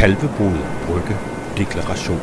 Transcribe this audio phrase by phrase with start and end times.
[0.00, 1.16] Kalvebod Brygge
[1.56, 2.18] Deklaration.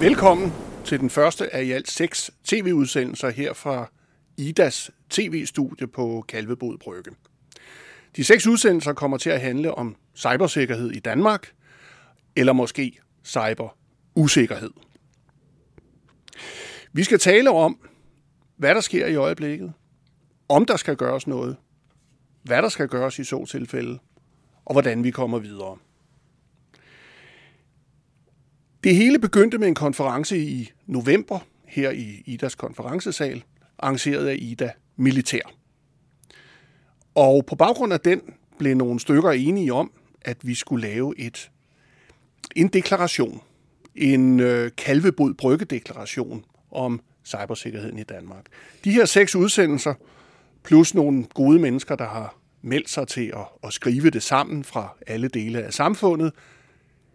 [0.00, 0.52] Velkommen
[0.84, 3.90] til den første af i alt seks tv-udsendelser her fra
[4.36, 7.10] IDAs tv-studie på Kalvebod Brygge.
[8.16, 11.52] De seks udsendelser kommer til at handle om cybersikkerhed i Danmark,
[12.36, 14.70] eller måske cyberusikkerhed.
[16.92, 17.87] Vi skal tale om,
[18.58, 19.72] hvad der sker i øjeblikket,
[20.48, 21.56] om der skal gøres noget,
[22.42, 23.98] hvad der skal gøres i så tilfælde,
[24.64, 25.76] og hvordan vi kommer videre.
[28.84, 33.44] Det hele begyndte med en konference i november her i IDAs konferencesal,
[33.78, 35.52] arrangeret af IDA Militær.
[37.14, 38.20] Og på baggrund af den
[38.58, 41.50] blev nogle stykker enige om, at vi skulle lave et
[42.56, 43.40] en deklaration,
[43.94, 48.46] en øh, kalvebod bryggedeklaration om cybersikkerheden i Danmark.
[48.84, 49.94] De her seks udsendelser,
[50.64, 54.96] plus nogle gode mennesker, der har meldt sig til at, at skrive det sammen fra
[55.06, 56.32] alle dele af samfundet,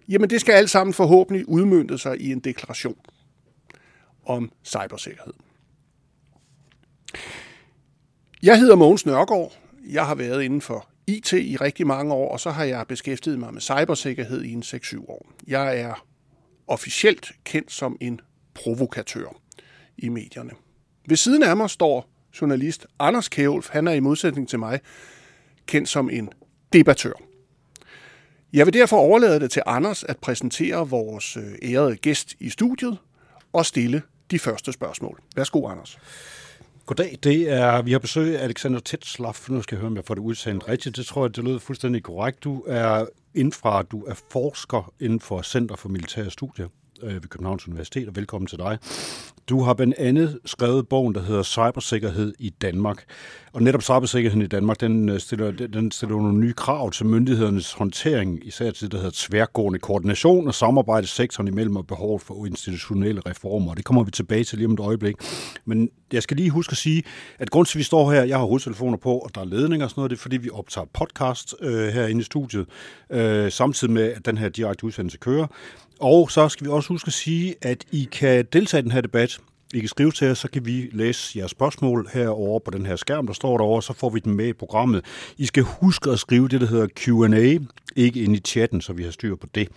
[0.09, 2.97] jamen det skal alt sammen forhåbentlig udmyndte sig i en deklaration
[4.25, 5.33] om cybersikkerhed.
[8.43, 9.53] Jeg hedder Mogens Nørgaard.
[9.89, 13.39] Jeg har været inden for IT i rigtig mange år, og så har jeg beskæftiget
[13.39, 15.31] mig med cybersikkerhed i en 6-7 år.
[15.47, 16.05] Jeg er
[16.67, 18.19] officielt kendt som en
[18.53, 19.42] provokatør
[19.97, 20.51] i medierne.
[21.07, 22.09] Ved siden af mig står
[22.41, 23.69] journalist Anders Kævulf.
[23.69, 24.79] Han er i modsætning til mig
[25.65, 26.29] kendt som en
[26.73, 27.13] debattør.
[28.53, 32.97] Jeg vil derfor overlade det til Anders at præsentere vores øh, ærede gæst i studiet
[33.53, 35.19] og stille de første spørgsmål.
[35.35, 35.97] Værsgo, Anders.
[36.85, 39.35] Goddag, det er, vi har besøg af Alexander Tetslav.
[39.49, 40.95] Nu skal jeg høre, om jeg får det udsendt rigtigt.
[40.95, 42.43] Det tror jeg, det lyder fuldstændig korrekt.
[42.43, 46.67] Du er indfra, du er forsker inden for Center for Militære Studier
[47.03, 48.77] øh, ved Københavns Universitet, og velkommen til dig.
[49.49, 53.03] Du har blandt andet skrevet bogen, der hedder Cybersikkerhed i Danmark.
[53.53, 57.73] Og netop cybersikkerheden i Danmark, den øh, stiller, den stiller nogle nye krav til myndighedernes
[57.73, 62.45] håndtering, især til det, der hedder tværgående koordination og samarbejde sektoren imellem og behov for
[62.45, 63.73] institutionelle reformer.
[63.73, 65.15] Det kommer vi tilbage til lige om et øjeblik.
[65.65, 67.03] Men jeg skal lige huske at sige,
[67.39, 69.85] at grund til, at vi står her, jeg har hovedtelefoner på, og der er ledninger
[69.85, 72.65] og sådan noget, det er, fordi vi optager podcast øh, herinde i studiet,
[73.09, 75.47] øh, samtidig med, at den her direkte udsendelse kører.
[76.03, 79.01] Og så skal vi også huske at sige, at I kan deltage i den her
[79.01, 79.39] debat.
[79.73, 82.95] I kan skrive til os, så kan vi læse jeres spørgsmål herovre på den her
[82.95, 85.05] skærm, der står derovre, så får vi dem med i programmet.
[85.37, 87.57] I skal huske at skrive det, der hedder Q&A,
[87.95, 89.67] ikke ind i chatten, så vi har styr på det.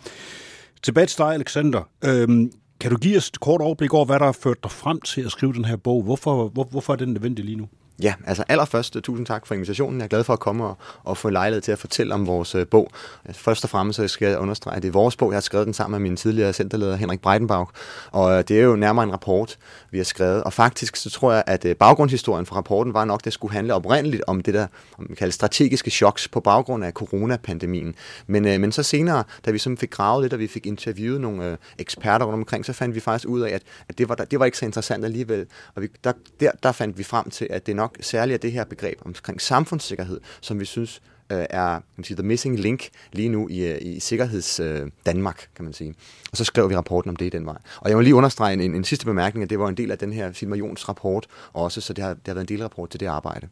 [0.82, 1.88] Tilbage til dig, Alexander.
[2.04, 5.00] Øhm, kan du give os et kort overblik over, hvad der har ført dig frem
[5.00, 6.02] til at skrive den her bog?
[6.02, 7.68] Hvorfor, hvor, hvorfor er den nødvendig lige nu?
[8.02, 10.00] Ja, altså allerførst øh, tusind tak for invitationen.
[10.00, 12.54] Jeg er glad for at komme og, og få lejlighed til at fortælle om vores
[12.54, 12.90] øh, bog.
[13.28, 15.30] Øh, først og fremmest så skal jeg understrege, at det er vores bog.
[15.30, 17.70] Jeg har skrevet den sammen med min tidligere centerleder Henrik Breitenbach,
[18.12, 19.58] og øh, det er jo nærmere en rapport,
[19.90, 20.44] vi har skrevet.
[20.44, 23.52] Og faktisk så tror jeg, at øh, baggrundshistorien for rapporten var nok, at det skulle
[23.52, 24.66] handle oprindeligt om det der,
[24.98, 27.94] om man kalder strategiske choks på baggrund af coronapandemien.
[28.26, 31.20] Men, øh, men så senere, da vi så fik gravet lidt, og vi fik interviewet
[31.20, 34.14] nogle øh, eksperter rundt omkring, så fandt vi faktisk ud af, at, at det, var,
[34.14, 35.46] det var ikke så interessant alligevel.
[35.74, 38.40] Og vi, der, der, der fandt vi frem til, at det nok nok særligt af
[38.40, 41.02] det her begreb omkring samfundssikkerhed, som vi synes
[41.32, 44.90] øh, er kan man sige, the missing link lige nu i, øh, i sikkerheds øh,
[45.06, 45.94] Danmark, kan man sige.
[46.30, 47.56] Og så skrev vi rapporten om det i den vej.
[47.80, 49.90] Og jeg vil lige understrege en, en, en sidste bemærkning, at det var en del
[49.90, 53.00] af den her Silmar rapport også, så det har, det har været en delrapport til
[53.00, 53.48] det arbejde.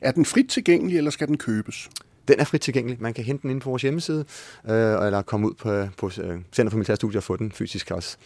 [0.00, 1.88] Er den frit tilgængelig, eller skal den købes?
[2.28, 3.02] Den er frit tilgængelig.
[3.02, 4.24] Man kan hente den inde på vores hjemmeside,
[4.68, 7.90] øh, eller komme ud på, på øh, Center for Militære Studier og få den fysisk
[7.90, 8.16] også.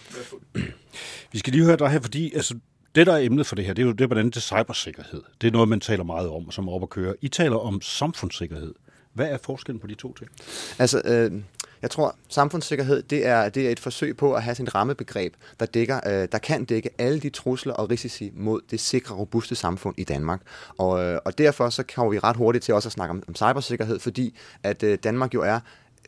[1.33, 2.55] Vi skal lige høre dig her, fordi altså,
[2.95, 5.23] det, der er emnet for det her, det er jo det, hvordan det er cybersikkerhed.
[5.41, 7.15] Det er noget, man taler meget om, som er op at køre.
[7.21, 8.75] I taler om samfundssikkerhed.
[9.13, 10.31] Hvad er forskellen på de to ting?
[10.79, 11.43] Altså, øh,
[11.83, 15.67] jeg tror, samfundssikkerhed, det er, det er et forsøg på at have sin rammebegreb, der,
[15.67, 19.95] dækker, øh, der kan dække alle de trusler og risici mod det sikre, robuste samfund
[19.99, 20.41] i Danmark.
[20.79, 23.35] Og, øh, og derfor så kommer vi ret hurtigt til også at snakke om, om
[23.35, 25.61] cybersikkerhed, fordi at øh, Danmark jo er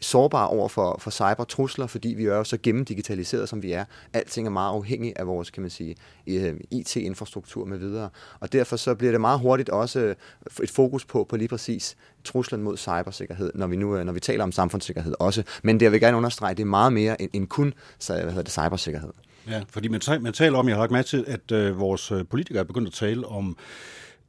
[0.04, 3.84] sårbare over for, for cybertrusler, fordi vi er jo så gennemdigitaliseret, som vi er.
[4.12, 5.96] Alting er meget afhængig af vores, kan man sige,
[6.26, 8.08] øh, IT-infrastruktur med videre.
[8.40, 10.16] Og derfor så bliver det meget hurtigt også øh,
[10.62, 14.20] et fokus på, på lige præcis truslen mod cybersikkerhed, når vi nu øh, når vi
[14.20, 15.42] taler om samfundssikkerhed også.
[15.62, 17.74] Men det jeg vil gerne understrege, det er meget mere end, end kun
[18.08, 19.12] hvad hedder det, cybersikkerhed.
[19.48, 22.60] Ja, fordi man, man taler om, jeg har lagt mærke til, at øh, vores politikere
[22.60, 23.56] er begyndt at tale om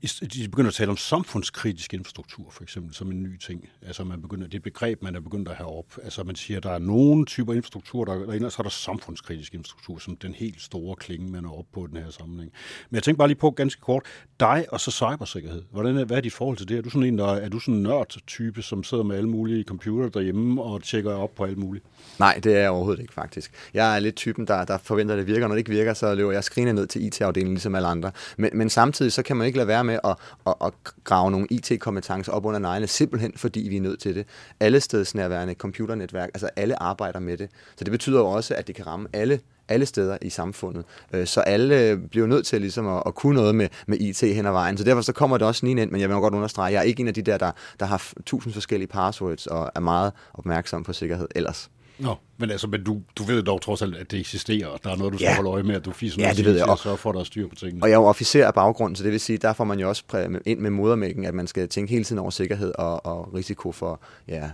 [0.04, 3.70] de begynder at tale om samfundskritisk infrastruktur, for eksempel, som en ny ting.
[3.82, 5.86] Altså, man begynder, det er et begreb, man er begyndt at have op.
[6.04, 8.70] Altså, man siger, at der er nogle typer infrastruktur, der, der og så er der
[8.70, 12.52] samfundskritisk infrastruktur, som den helt store klinge, man er op på i den her sammenhæng.
[12.90, 14.04] Men jeg tænker bare lige på ganske kort,
[14.40, 15.64] dig og så cybersikkerhed.
[15.72, 16.78] Hvordan er, hvad er dit forhold til det?
[16.78, 19.64] Er du sådan en, der, er du sådan en nørd-type, som sidder med alle mulige
[19.64, 21.86] computer derhjemme og tjekker op på alt muligt?
[22.20, 23.52] Nej, det er jeg overhovedet ikke, faktisk.
[23.74, 25.48] Jeg er lidt typen, der, der forventer, at det virker.
[25.48, 28.12] Når det ikke virker, så løber jeg skriner ned til IT-afdelingen, ligesom alle andre.
[28.38, 30.16] Men, men samtidig så kan man ikke lade være med at,
[30.48, 30.74] at, at
[31.04, 34.28] grave nogle IT-kompetencer op under neglene, simpelthen fordi vi er nødt til det.
[34.60, 37.50] Alle stedsnærværende computernetværk, altså alle arbejder med det.
[37.78, 40.86] Så det betyder jo også, at det kan ramme alle alle steder i samfundet.
[41.14, 44.46] Øh, så alle bliver nødt til ligesom at, at kunne noget med, med IT hen
[44.46, 44.78] ad vejen.
[44.78, 46.84] Så derfor så kommer det også lige ind, men jeg vil godt understrege, jeg er
[46.84, 50.84] ikke en af de der, der, der har tusind forskellige passwords og er meget opmærksom
[50.84, 51.70] på sikkerhed ellers.
[52.00, 54.92] Nå, men altså, men du, du ved dog trods alt, at det eksisterer, og der
[54.92, 55.36] er noget, du skal ja.
[55.36, 56.66] holde øje med, at du fiser ja, det ved jeg.
[56.66, 57.84] Og sørge for, at der er styr på tingene.
[57.84, 59.90] Og jeg er jo officer af baggrunden, så det vil sige, der får man jo
[59.90, 60.04] også
[60.46, 64.02] ind med modermælken, at man skal tænke hele tiden over sikkerhed og, og risiko for
[64.28, 64.50] ja,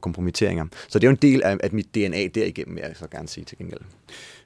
[0.00, 0.66] kompromitteringer.
[0.88, 3.28] Så det er jo en del af, af mit DNA derigennem, vil jeg så gerne
[3.28, 3.80] sige til gengæld.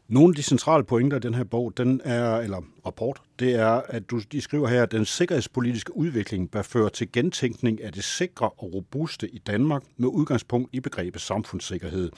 [0.08, 3.82] Nogle af de centrale pointer i den her bog, den er, eller rapport, det er,
[3.88, 8.04] at du, de skriver her, at den sikkerhedspolitiske udvikling bør føre til gentænkning af det
[8.04, 12.10] sikre og robuste i Danmark med udgangspunkt i begrebet samfundssikkerhed.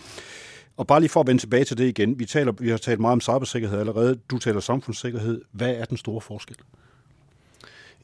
[0.77, 3.01] Og bare lige for at vende tilbage til det igen, vi, taler, vi har talt
[3.01, 5.41] meget om cybersikkerhed allerede, du taler samfundssikkerhed.
[5.53, 6.57] Hvad er den store forskel?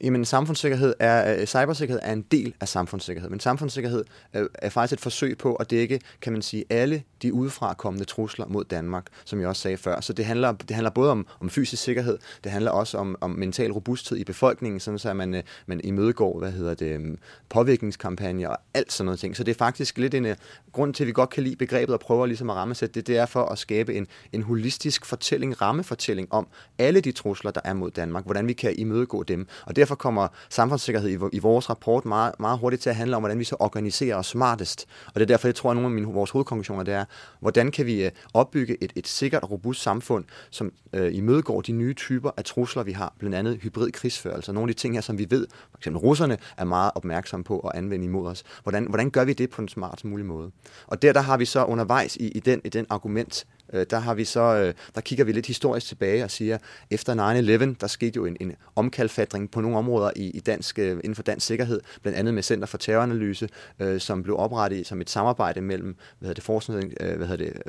[0.03, 4.05] Jamen, samfundssikkerhed er, øh, cybersikkerhed er en del af samfundssikkerhed, men samfundssikkerhed
[4.53, 8.45] er faktisk et forsøg på at dække, kan man sige, alle de udefra kommende trusler
[8.47, 10.01] mod Danmark, som jeg også sagde før.
[10.01, 13.31] Så det handler, det handler både om, om fysisk sikkerhed, det handler også om, om
[13.31, 17.17] mental robusthed i befolkningen, sådan så man, øh, man imødegår, hvad hedder det, øhm,
[17.49, 19.37] påvirkningskampagner og alt sådan noget ting.
[19.37, 20.31] Så det er faktisk lidt en uh,
[20.71, 23.17] grund til, at vi godt kan lide begrebet og prøver ligesom at rammesætte det, det
[23.17, 26.47] er for at skabe en, en holistisk fortælling, rammefortælling om
[26.77, 29.47] alle de trusler, der er mod Danmark, hvordan vi kan imødegå dem.
[29.65, 33.21] Og derfor kommer samfundssikkerhed i, i vores rapport meget, meget hurtigt til at handle om,
[33.21, 34.85] hvordan vi så organiserer os smartest.
[35.07, 37.05] Og det er derfor, jeg tror, at nogle af mine, vores hovedkonklusioner det er,
[37.39, 41.71] hvordan kan vi øh, opbygge et, et sikkert og robust samfund, som øh, imødegår de
[41.71, 44.53] nye typer af trusler, vi har, blandt andet hybrid krigsførelse.
[44.53, 47.59] Nogle af de ting her, som vi ved, for eksempel russerne er meget opmærksomme på
[47.59, 48.43] at anvende imod os.
[48.63, 50.51] Hvordan, hvordan gør vi det på en smart mulig måde?
[50.87, 53.99] Og der, der har vi så undervejs i, i, den, i den argument øh, der
[53.99, 56.57] har vi så, øh, der kigger vi lidt historisk tilbage og siger,
[56.91, 60.91] efter 9-11, der skete jo en, en omkalfatring på nogle områder i, i dansk, øh,
[60.91, 63.49] inden for dansk sikkerhed, blandt andet med Center for Terroranalyse,
[63.79, 67.45] øh, som blev oprettet som et samarbejde mellem, hvad hedder det, forskning, øh, hvad hedder
[67.45, 67.61] det,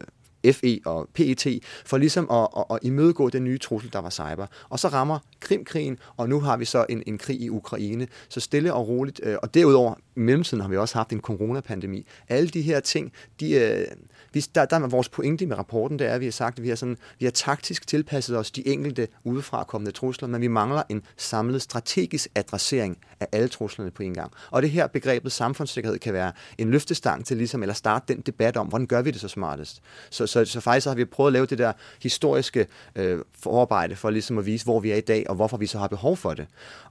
[0.52, 1.46] FE og PET,
[1.86, 4.46] for ligesom at, at, at imødegå den nye trussel, der var cyber.
[4.68, 8.06] Og så rammer Krimkrigen, og nu har vi så en, en krig i Ukraine.
[8.28, 12.06] Så stille og roligt, øh, og derudover i mellemtiden har vi også haft en coronapandemi.
[12.28, 13.86] Alle de her ting, de, øh,
[14.32, 16.62] vi, der, der er vores pointe med rapporten, det er, at vi har sagt, at
[16.62, 20.82] vi har, sådan, vi har taktisk tilpasset os de enkelte udefrakommende trusler, men vi mangler
[20.88, 24.32] en samlet strategisk adressering af alle truslerne på en gang.
[24.50, 28.56] Og det her begrebet samfundssikkerhed kan være en løftestang til ligesom, eller starte den debat
[28.56, 29.82] om, hvordan gør vi det så smartest.
[30.10, 32.66] Så, så, så faktisk har vi prøvet at lave det der historiske
[32.96, 35.78] øh, forarbejde for ligesom at vise, hvor vi er i dag, og hvorfor vi så
[35.78, 36.46] har behov for det.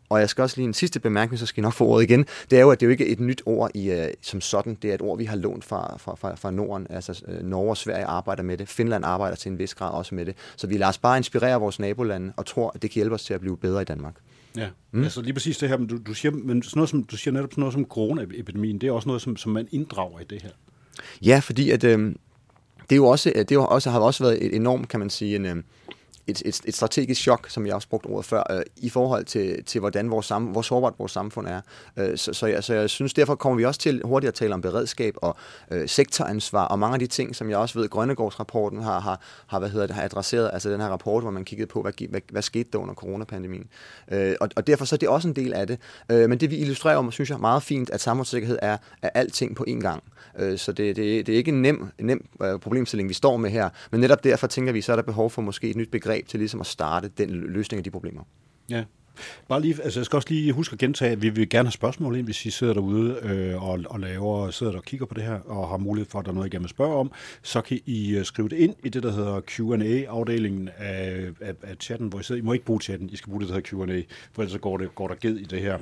[0.09, 2.25] Og jeg skal også lige en sidste bemærkning, så skal jeg nok få ordet igen.
[2.49, 4.77] Det er jo, at det er jo ikke et nyt ord i, uh, som sådan.
[4.81, 6.87] Det er et ord, vi har lånt fra, fra, fra, fra Norden.
[6.89, 8.69] Altså uh, Norge og Sverige arbejder med det.
[8.69, 10.35] Finland arbejder til en vis grad også med det.
[10.55, 13.23] Så vi lader os bare inspirere vores nabolande og tror, at det kan hjælpe os
[13.23, 14.15] til at blive bedre i Danmark.
[14.57, 15.03] Ja, mm.
[15.03, 17.33] altså lige præcis det her, men du, du, siger, men sådan noget som, du siger
[17.33, 20.41] netop sådan noget som coronaepidemien, det er også noget, som, som man inddrager i det
[20.41, 20.49] her.
[21.21, 22.15] Ja, fordi at, øh,
[22.89, 25.09] det er jo også, det er jo også, har også været et enormt, kan man
[25.09, 25.55] sige, en, øh,
[26.27, 29.63] et, et, et strategisk chok, som jeg også brugte ordet før, øh, i forhold til,
[29.63, 31.61] til hvordan vores sam, hvor sårbart vores samfund er.
[31.97, 34.53] Øh, så, så, jeg, så jeg synes, derfor kommer vi også til hurtigt at tale
[34.53, 35.37] om beredskab og
[35.71, 39.59] øh, sektoransvar, og mange af de ting, som jeg også ved, Grønnegårdsrapporten har, har, har,
[39.59, 42.21] hvad hedder det, har adresseret, altså den her rapport, hvor man kiggede på, hvad, hvad,
[42.31, 43.67] hvad skete der under coronapandemien.
[44.11, 45.79] Øh, og, og derfor så er det også en del af det.
[46.11, 49.55] Øh, men det vi illustrerer om, synes jeg meget fint, at samfundssikkerhed er, er alting
[49.55, 50.03] på én gang.
[50.39, 53.49] Øh, så det, det, det er ikke en nem, nem øh, problemstilling, vi står med
[53.49, 56.12] her, men netop derfor tænker vi, så er der behov for måske et nyt begreb
[56.27, 58.21] til ligesom at starte den løsning af de problemer.
[58.69, 58.83] Ja.
[59.47, 61.71] Bare lige, altså jeg skal også lige huske at gentage, at vi vil gerne have
[61.71, 65.13] spørgsmål ind, hvis I sidder derude øh, og, og laver, sidder der og kigger på
[65.13, 67.11] det her, og har mulighed for, at der er noget, I gerne vil spørge om,
[67.41, 71.75] så kan I øh, skrive det ind i det, der hedder Q&A-afdelingen af, af, af
[71.79, 72.41] chatten, hvor I sidder.
[72.41, 74.01] I må ikke bruge chatten, I skal bruge det, der hedder Q&A,
[74.33, 75.77] for ellers går, det, går der ged i det her.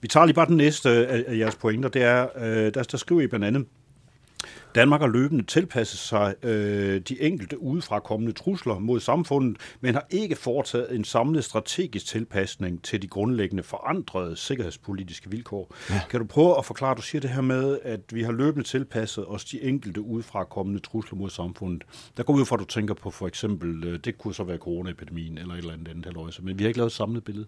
[0.00, 2.98] Vi tager lige bare den næste af, af jeres pointer, det er, øh, der, der
[2.98, 3.66] skriver I blandt andet,
[4.76, 10.06] Danmark har løbende tilpasset sig øh, de enkelte udefra kommende trusler mod samfundet, men har
[10.10, 15.74] ikke foretaget en samlet strategisk tilpasning til de grundlæggende forandrede sikkerhedspolitiske vilkår.
[15.90, 16.00] Ja.
[16.10, 19.24] Kan du prøve at forklare, du siger det her med, at vi har løbende tilpasset
[19.28, 21.84] os de enkelte udefra kommende trusler mod samfundet.
[22.16, 24.58] Der går ud fra, at du tænker på for eksempel, øh, det kunne så være
[24.58, 27.46] coronaepidemien eller et eller andet andet, men vi har ikke lavet et samlet billede.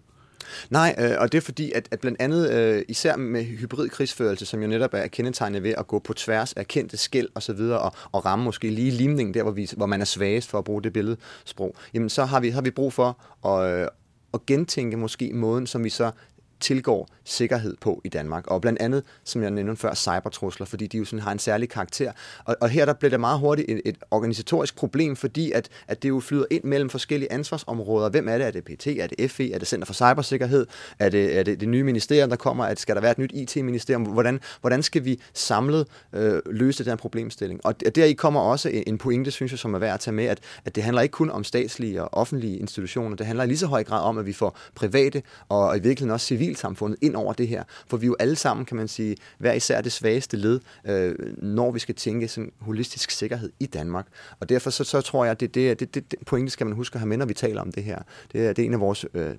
[0.69, 4.45] Nej, øh, og det er fordi, at, at blandt andet, øh, især med hybrid krigsførelse,
[4.45, 7.53] som jo netop er kendetegnet ved at gå på tværs af kendte skæld og så
[7.53, 10.57] videre, og, og ramme måske lige limningen der, hvor, vi, hvor man er svagest for
[10.57, 13.87] at bruge det billedsprog, jamen så har vi, har vi brug for at, øh,
[14.33, 16.11] at gentænke måske måden, som vi så
[16.59, 18.47] tilgår sikkerhed på i Danmark.
[18.47, 21.69] Og blandt andet, som jeg nævnte før, cybertrusler, fordi de jo sådan har en særlig
[21.69, 22.11] karakter.
[22.45, 26.03] Og, og her der bliver det meget hurtigt et, et organisatorisk problem, fordi at, at
[26.03, 28.09] det jo flyder ind mellem forskellige ansvarsområder.
[28.09, 28.47] Hvem er det?
[28.47, 28.87] Er det PT?
[28.87, 29.51] Er det FE?
[29.53, 30.67] Er det Center for Cybersikkerhed?
[30.99, 32.65] Er det, er det det nye ministerium, der kommer?
[32.65, 34.03] At skal der være et nyt IT-ministerium?
[34.03, 37.65] Hvordan, hvordan skal vi samlet øh, løse den her problemstilling?
[37.65, 40.25] Og der i kommer også en pointe, synes jeg, som er værd at tage med,
[40.25, 43.15] at, at det handler ikke kun om statslige og offentlige institutioner.
[43.15, 46.13] Det handler i lige så høj grad om, at vi får private og i virkeligheden
[46.13, 47.63] også civilsamfundet ind over det her.
[47.87, 51.15] For vi er jo alle sammen, kan man sige, hver især det svageste led, øh,
[51.37, 54.07] når vi skal tænke sådan holistisk sikkerhed i Danmark.
[54.39, 56.75] Og derfor så, så tror jeg, at det, det, det, det, det pointe skal man
[56.75, 57.99] huske at have med, når vi taler om det her.
[58.31, 59.35] Det er, det er en af vores øh,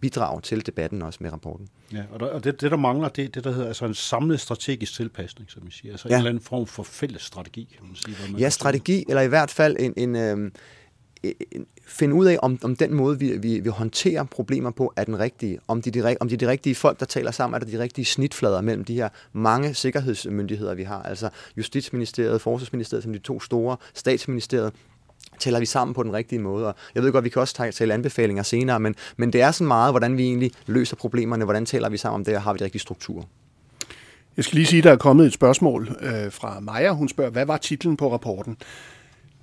[0.00, 1.68] bidrag til debatten også med rapporten.
[1.92, 3.94] Ja, og, der, og det, det, der mangler, det er det, der hedder altså en
[3.94, 5.92] samlet strategisk tilpasning, som vi siger.
[5.92, 6.14] Altså ja.
[6.14, 8.16] en eller anden form for fælles strategi, kan man sige.
[8.16, 10.50] Hvor man ja, strategi, eller i hvert fald en, en, øh,
[11.86, 15.18] finde ud af, om, om den måde, vi, vi, vi håndterer problemer på, er den
[15.18, 15.58] rigtige.
[15.68, 17.70] Om det er de, om de, er de rigtige folk, der taler sammen, er der
[17.70, 21.02] de rigtige snitflader mellem de her mange sikkerhedsmyndigheder, vi har.
[21.02, 24.72] Altså Justitsministeriet, Forsvarsministeriet som de to store, Statsministeriet,
[25.38, 26.66] tæller vi sammen på den rigtige måde.
[26.66, 29.66] Og jeg ved godt, vi kan også tale anbefalinger senere, men, men det er sådan
[29.66, 32.58] meget, hvordan vi egentlig løser problemerne, hvordan taler vi sammen om det, og har vi
[32.58, 33.24] de rigtige strukturer.
[34.36, 36.92] Jeg skal lige sige, at der er kommet et spørgsmål øh, fra Maja.
[36.92, 38.56] Hun spørger, hvad var titlen på rapporten?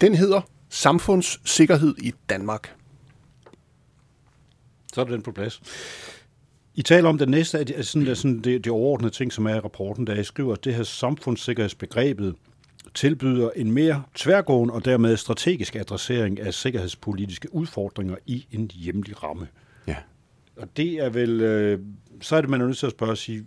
[0.01, 2.75] Den hedder Samfundssikkerhed i Danmark.
[4.93, 5.61] Så er den på plads.
[6.75, 9.55] I taler om det næste, at sådan, det, sådan det, det overordnede ting, som er
[9.55, 12.35] i rapporten, der I skriver, at det her samfundssikkerhedsbegrebet
[12.93, 19.47] tilbyder en mere tværgående og dermed strategisk adressering af sikkerhedspolitiske udfordringer i en hjemlig ramme.
[19.87, 19.95] Ja.
[20.57, 21.79] Og det er vel, øh,
[22.21, 23.45] så er det, man er nødt til at spørge og sige,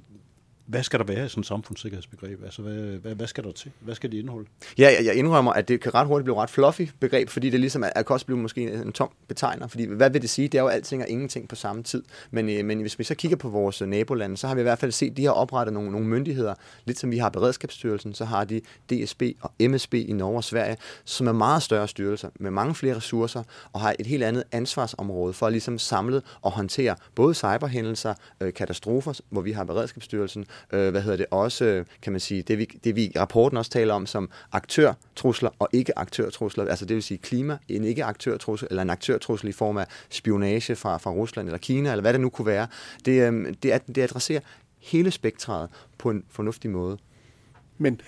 [0.67, 2.45] hvad skal der være i sådan et samfundssikkerhedsbegreb?
[2.45, 3.71] Altså, hvad, hvad, hvad skal der til?
[3.81, 4.49] Hvad skal det indeholde?
[4.79, 7.61] Ja, jeg, jeg indrømmer, at det kan ret hurtigt blive ret fluffy begreb, fordi det
[7.61, 9.67] ligesom er, er kan også blive måske en tom betegner.
[9.67, 10.49] Fordi hvad vil det sige?
[10.49, 12.03] Det er jo alting og ingenting på samme tid.
[12.31, 14.63] Men, øh, men hvis vi så kigger på vores øh, nabolande, så har vi i
[14.63, 16.55] hvert fald set, at de har oprettet nogle, nogle myndigheder.
[16.85, 20.77] Lidt som vi har Beredskabsstyrelsen, så har de DSB og MSB i Norge og Sverige,
[21.05, 23.43] som er meget større styrelser med mange flere ressourcer
[23.73, 28.15] og har et helt andet ansvarsområde for ligesom at ligesom samle og håndtere både cyberhændelser,
[28.41, 32.59] øh, katastrofer, hvor vi har Beredskabsstyrelsen, øh, hvad hedder det, også, kan man sige, det
[32.59, 36.95] vi, det vi i rapporten også taler om som aktørtrusler og ikke aktørtrusler, altså det
[36.95, 41.11] vil sige klima, en ikke aktørtrussel, eller en aktørtrussel i form af spionage fra, fra
[41.11, 42.67] Rusland eller Kina, eller hvad det nu kunne være,
[43.05, 44.41] det, øh, det, det adresserer
[44.79, 45.69] hele spektret
[45.99, 46.99] på en fornuftig måde.
[47.79, 48.01] Men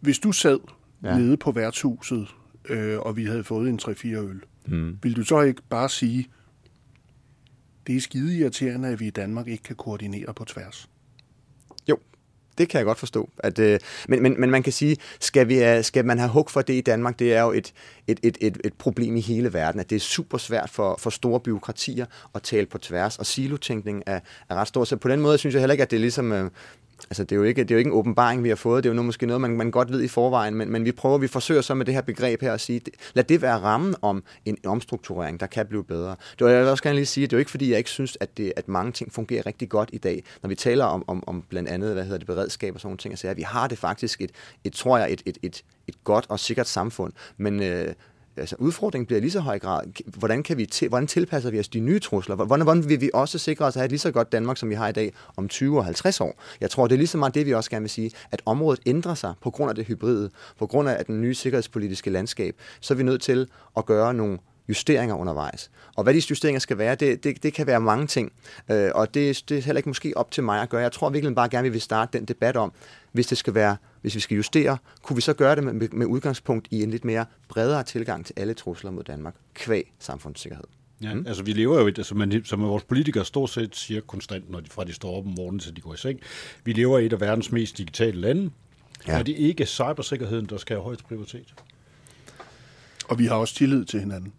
[0.00, 0.58] hvis du sad
[1.02, 1.18] ja.
[1.18, 2.28] nede på værtshuset,
[2.68, 4.98] øh, og vi havde fået en 3-4 øl, mm.
[5.02, 6.28] ville du så ikke bare sige,
[7.86, 10.88] det er skide irriterende, at vi i Danmark ikke kan koordinere på tværs?
[12.62, 13.30] Det kan jeg godt forstå.
[13.38, 16.50] At, øh, men, men, men man kan sige, skal, vi, øh, skal man have hug
[16.50, 17.72] for det i Danmark, det er jo et,
[18.06, 21.10] et, et, et, et problem i hele verden, at det er super svært for, for
[21.10, 24.84] store byråkratier at tale på tværs, og silotænkning er, er ret stor.
[24.84, 26.32] Så på den måde synes jeg heller ikke, at det er ligesom...
[26.32, 26.50] Øh,
[27.10, 28.84] altså det er, jo ikke, det er jo ikke en åbenbaring, vi har fået.
[28.84, 30.92] Det er jo nu måske noget, man, man godt ved i forvejen, men, men vi
[30.92, 32.80] prøver, vi forsøger så med det her begreb her at sige,
[33.14, 36.16] lad det være rammen om en omstrukturering, der kan blive bedre.
[36.38, 38.18] Det vil jeg også gerne lige sige, det er jo ikke fordi, jeg ikke synes,
[38.20, 40.24] at, det, at mange ting fungerer rigtig godt i dag.
[40.42, 42.98] Når vi taler om, om, om blandt andet, hvad hedder det, beredskab og sådan nogle
[42.98, 44.30] ting, så at vi har det faktisk et,
[44.64, 47.94] et tror jeg, et, et, et, et godt og sikkert samfund, men øh,
[48.36, 51.68] altså udfordringen bliver lige så høj grad, hvordan, kan vi til, hvordan tilpasser vi os
[51.68, 52.36] de nye trusler?
[52.36, 54.70] Hvordan, hvordan vil vi også sikre os at have et lige så godt Danmark, som
[54.70, 56.40] vi har i dag om 20 og 50 år?
[56.60, 58.80] Jeg tror, det er lige så meget det, vi også gerne vil sige, at området
[58.86, 62.94] ændrer sig på grund af det hybride, på grund af den nye sikkerhedspolitiske landskab, så
[62.94, 65.70] er vi nødt til at gøre nogle justeringer undervejs.
[65.96, 68.32] Og hvad de justeringer skal være, det, det, det kan være mange ting.
[68.70, 70.82] Øh, og det, det er heller ikke måske op til mig at gøre.
[70.82, 72.72] Jeg tror virkelig bare gerne, vi vil starte den debat om,
[73.12, 76.06] hvis det skal være, hvis vi skal justere, kunne vi så gøre det med, med
[76.06, 80.64] udgangspunkt i en lidt mere bredere tilgang til alle trusler mod Danmark, kvæg samfundssikkerhed.
[81.02, 81.24] Ja, mm.
[81.26, 84.70] altså vi lever jo, altså, man, som vores politikere stort set siger konstant, når de,
[84.70, 86.20] fra de står op om morgenen til de går i seng,
[86.64, 88.50] vi lever i et af verdens mest digitale lande.
[89.06, 89.18] Ja.
[89.18, 91.54] Er det ikke cybersikkerheden, der skal have højt prioritet?
[93.08, 94.32] Og vi har også tillid til hinanden.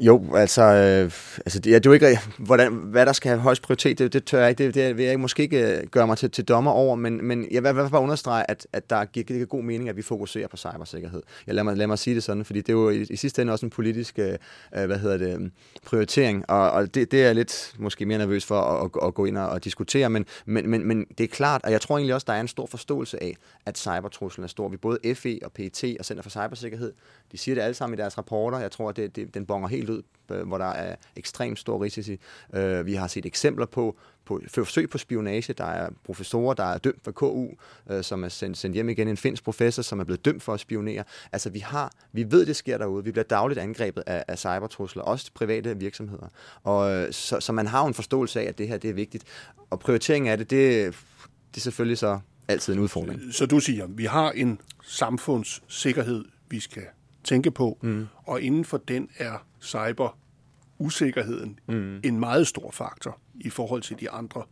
[0.00, 3.40] Jo, altså, øh, altså det, ja, det er jo ikke, hvordan, hvad der skal have
[3.40, 6.06] højst prioritet, det, det tør jeg ikke, det, det vil jeg måske ikke øh, gøre
[6.06, 8.66] mig til, til dommer over, men, men jeg vil i hvert fald bare understrege, at,
[8.72, 11.22] at der giver, giver god mening, at vi fokuserer på cybersikkerhed.
[11.46, 13.42] Jeg lad mig, lad mig sige det sådan, fordi det er jo i, i sidste
[13.42, 14.32] ende også en politisk, øh,
[14.76, 15.50] øh, hvad hedder det,
[15.84, 19.14] prioritering, og, og det, det er jeg lidt måske mere nervøs for at, at, at
[19.14, 21.96] gå ind og, at diskutere, men, men, men, men det er klart, og jeg tror
[21.96, 23.36] egentlig også, der er en stor forståelse af,
[23.66, 24.68] at cybertruslen er stor.
[24.68, 26.92] Vi både FE og PET og Center for Cybersikkerhed,
[27.32, 29.90] de siger det alle sammen i deres rapporter, jeg tror, det, det, den bonger helt
[29.90, 32.18] ud, øh, hvor der er ekstremt stor risici.
[32.54, 35.52] Øh, vi har set eksempler på, på forsøg på spionage.
[35.52, 37.48] Der er professorer, der er dømt for KU,
[37.90, 39.08] øh, som er sendt, sendt hjem igen.
[39.08, 41.04] En finsk professor, som er blevet dømt for at spionere.
[41.32, 43.04] Altså, vi har, vi ved, det sker derude.
[43.04, 46.28] Vi bliver dagligt angrebet af, af cybertrusler, også private virksomheder.
[46.62, 48.94] Og, øh, så, så man har jo en forståelse af, at det her det er
[48.94, 49.24] vigtigt.
[49.70, 50.94] Og prioriteringen af det, det,
[51.54, 52.18] det er selvfølgelig så
[52.48, 53.20] altid en udfordring.
[53.32, 56.82] Så du siger, vi har en samfundssikkerhed, vi skal
[57.28, 58.06] tænke på, mm.
[58.26, 60.18] og inden for den er cyber
[60.78, 62.00] usikkerheden mm.
[62.04, 64.42] en meget stor faktor i forhold til de andre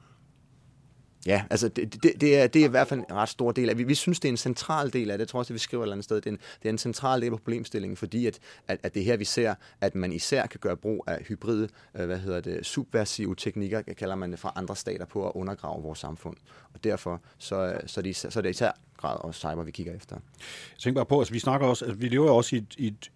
[1.26, 3.70] Ja, altså det, det, det, er, det er i hvert fald en ret stor del
[3.70, 5.22] af Vi, vi synes, det er en central del af det.
[5.22, 6.16] Jeg tror også, at vi skriver et eller andet sted.
[6.16, 9.04] Det er en, det er en central del af problemstillingen, fordi at, at, at det
[9.04, 12.66] her, vi ser, at man især kan gøre brug af hybride, øh, hvad hedder det,
[12.66, 16.36] subversive teknikker, kalder man det, fra andre stater på at undergrave vores samfund.
[16.74, 20.16] Og derfor så, så, det, så er det især grad også cyber, vi kigger efter.
[20.16, 22.58] Jeg tænker bare på, at altså, vi snakker også, at altså, vi lever også i
[22.58, 23.10] et, i et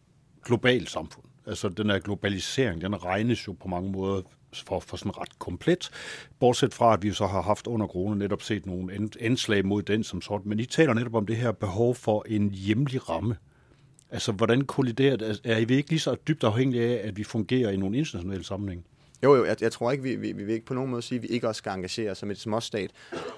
[0.45, 1.30] globalt samfund.
[1.50, 5.90] Altså den her globalisering, den regnes jo på mange måder for, for sådan ret komplet,
[6.38, 10.04] bortset fra, at vi så har haft under corona netop set nogle anslag mod den
[10.04, 10.49] som sådan.
[10.49, 13.37] Men I taler netop om det her behov for en hjemlig ramme.
[14.11, 15.26] Altså, hvordan kolliderer det?
[15.26, 18.45] Altså, er I ikke lige så dybt afhængige af, at vi fungerer i nogle internationale
[18.45, 18.85] sammenhæng?
[19.23, 21.16] Jo, jo, jeg, jeg tror ikke, vi, vi, vi vil ikke på nogen måde sige,
[21.16, 22.90] at vi ikke også skal engagere os som et småstat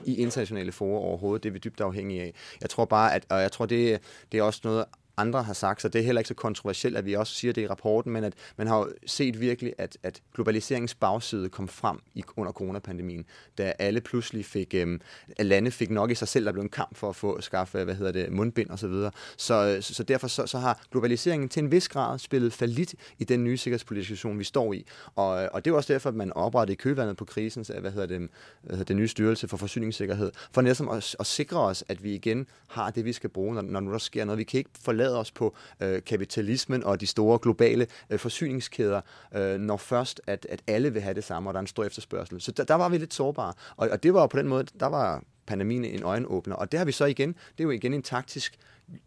[0.05, 1.43] i internationale forer overhovedet.
[1.43, 2.35] Det er vi dybt afhængige af.
[2.61, 4.01] Jeg tror bare, at, og jeg tror, det,
[4.33, 4.85] det er også noget,
[5.17, 7.63] andre har sagt, så det er heller ikke så kontroversielt, at vi også siger det
[7.63, 12.25] i rapporten, men at man har set virkelig, at, at globaliseringens bagside kom frem i,
[12.37, 13.25] under coronapandemien,
[13.59, 14.99] da alle pludselig fik, øh,
[15.39, 17.95] lande fik nok i sig selv, der blev en kamp for at få skaffe, hvad
[17.95, 19.11] hedder det, mundbind og så videre.
[19.37, 23.25] Så, så, så derfor så, så har globaliseringen til en vis grad spillet falit i
[23.25, 24.87] den nye sikkerhedspolitiske situation, vi står i.
[25.17, 28.07] Og, øh, og det er også derfor, at man oprettede kølvandet på krisen, hvad hedder
[28.07, 28.19] det,
[28.63, 32.15] hvad hedder det nye styrelse for forsyningssikkerhed, for næsten at, at sikre os, at vi
[32.15, 34.39] igen har det, vi skal bruge, når, når nu der sker noget.
[34.39, 39.01] Vi kan ikke forlade forlade os på øh, kapitalismen og de store globale øh, forsyningskæder,
[39.35, 41.85] øh, når først at, at alle vil have det samme, og der er en stor
[41.85, 42.41] efterspørgsel.
[42.41, 43.53] Så der, der var vi lidt sårbare.
[43.77, 46.55] Og, og det var på den måde, der var pandemien en øjenåbner.
[46.55, 48.59] Og det har vi så igen, det er jo igen en taktisk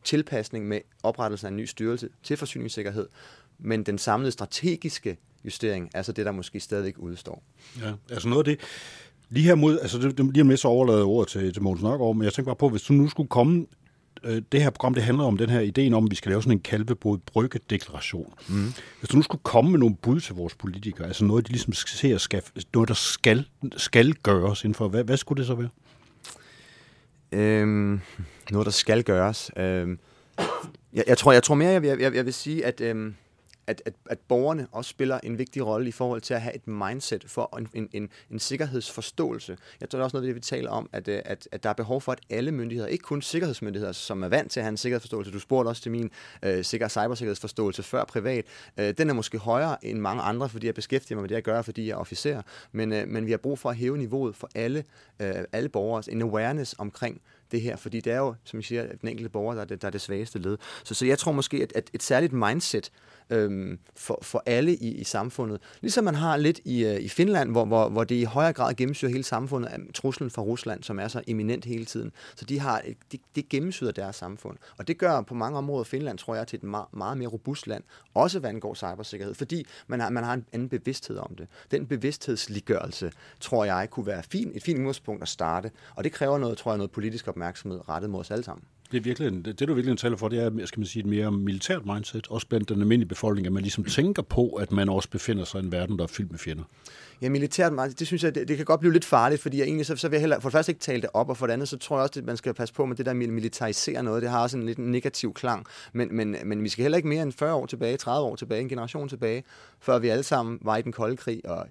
[0.03, 3.07] tilpasning med oprettelsen af en ny styrelse til forsyningssikkerhed.
[3.59, 7.43] Men den samlede strategiske justering, altså det, der måske stadigvæk udstår.
[7.81, 8.59] Ja, altså noget af det,
[9.29, 12.15] lige her mod, altså det, lige om lidt så overlader ordet til, til Mogens Nørgaard,
[12.15, 13.65] men jeg tænker bare på, hvis du nu skulle komme
[14.25, 16.41] øh, det her program, det handler om den her ideen om, at vi skal lave
[16.41, 18.33] sådan en kalvebrud brygge-deklaration.
[18.49, 18.73] Mm.
[18.99, 21.73] Hvis du nu skulle komme med nogle bud til vores politikere, altså noget, de ligesom
[21.73, 22.41] ser, skal,
[22.73, 25.69] noget der skal, skal gøres inden for, hvad, hvad skulle det så være?
[27.31, 28.01] Øhm,
[28.51, 29.51] noget, der skal gøres.
[29.57, 29.99] Øhm,
[30.93, 32.81] jeg, jeg, tror, jeg tror mere, jeg, jeg, jeg vil sige, at...
[32.81, 33.15] Øhm,
[33.67, 36.67] at, at, at borgerne også spiller en vigtig rolle i forhold til at have et
[36.67, 39.57] mindset for en, en, en, en sikkerhedsforståelse.
[39.81, 41.69] Jeg tror det er også noget, det vi taler om, at, øh, at, at der
[41.69, 44.71] er behov for, at alle myndigheder, ikke kun sikkerhedsmyndigheder, som er vant til at have
[44.71, 46.11] en sikkerhedsforståelse, du spurgte også til min
[46.43, 48.45] øh, sikker cybersikkerhedsforståelse før privat,
[48.77, 51.43] øh, den er måske højere end mange andre, fordi jeg beskæftiger mig med det, jeg
[51.43, 54.35] gør, fordi jeg er officer, men, øh, men vi har brug for at hæve niveauet
[54.35, 54.83] for alle,
[55.19, 58.87] øh, alle borgere, en awareness omkring det her, fordi det er jo, som jeg siger,
[59.01, 60.57] den enkelte borger, der er det, der er det svageste led.
[60.83, 62.91] Så, så jeg tror måske, at, at et særligt mindset
[63.29, 67.51] øhm, for, for alle i, i samfundet, ligesom man har lidt i, øh, i Finland,
[67.51, 70.99] hvor, hvor, hvor det i højere grad gennemsyrer hele samfundet af truslen fra Rusland, som
[70.99, 72.11] er så eminent hele tiden.
[72.35, 74.57] Så de har, øh, de, det gennemsyrer deres samfund.
[74.77, 77.67] Og det gør på mange områder Finland, tror jeg, til et meget, meget mere robust
[77.67, 77.83] land,
[78.13, 81.47] også hvad angår cybersikkerhed, fordi man har, man har en anden bevidsthed om det.
[81.71, 86.37] Den bevidsthedsliggørelse, tror jeg, kunne være fin, et fint udgangspunkt at starte, og det kræver
[86.37, 88.63] noget, tror jeg, noget politisk opmærksomhed rettet mod os alle sammen.
[88.91, 91.09] Det, er virkelig, det, det du virkelig taler for, det er skal man sige, et
[91.09, 94.89] mere militært mindset, også blandt den almindelige befolkning, at man ligesom tænker på, at man
[94.89, 96.63] også befinder sig i en verden, der er fyldt med fjender.
[97.21, 99.65] Ja, militært mindset, det synes jeg, det, det kan godt blive lidt farligt, fordi jeg
[99.65, 101.45] egentlig så, så vil jeg heller, for det første ikke tale det op, og for
[101.45, 103.27] det andet, så tror jeg også, at man skal passe på med det der med
[103.27, 104.21] militarisere noget.
[104.21, 107.23] Det har også en lidt negativ klang, men, men, men vi skal heller ikke mere
[107.23, 109.43] end 40 år tilbage, 30 år tilbage, en generation tilbage,
[109.79, 111.67] før vi alle sammen var i den kolde krig, og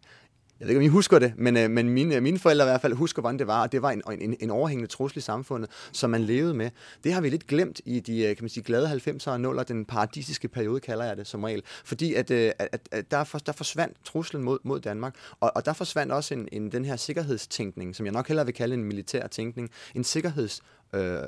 [0.65, 2.81] jeg ved ikke, om I husker det, men, øh, men mine, mine forældre i hvert
[2.81, 5.71] fald husker, hvordan det var, og det var en, en, en overhængende trussel i samfundet,
[5.93, 6.71] som man levede med.
[7.05, 9.63] Det har vi lidt glemt i de øh, kan man sige, glade 90'er og 0'er,
[9.63, 11.63] den paradisiske periode, kalder jeg det som regel.
[11.85, 15.65] Fordi at, øh, at, at der, for, der forsvandt truslen mod, mod Danmark, og, og
[15.65, 18.85] der forsvandt også en, en, den her sikkerhedstænkning, som jeg nok hellere vil kalde en
[18.85, 20.61] militær tænkning, en sikkerheds...
[20.95, 21.19] Øh,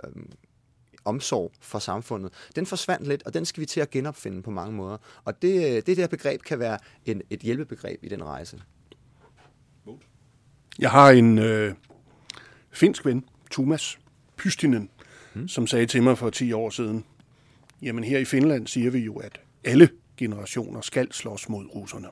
[1.05, 4.73] omsorg for samfundet, den forsvandt lidt, og den skal vi til at genopfinde på mange
[4.73, 4.97] måder.
[5.25, 8.63] Og det, øh, det der begreb kan være en, et hjælpebegreb i den rejse.
[10.79, 11.75] Jeg har en øh,
[12.71, 13.99] finsk ven, Thomas
[14.37, 14.91] Pystinen,
[15.35, 15.49] mm.
[15.49, 17.05] som sagde til mig for 10 år siden,
[17.83, 22.09] jamen her i Finland siger vi jo, at alle generationer skal slås mod russerne.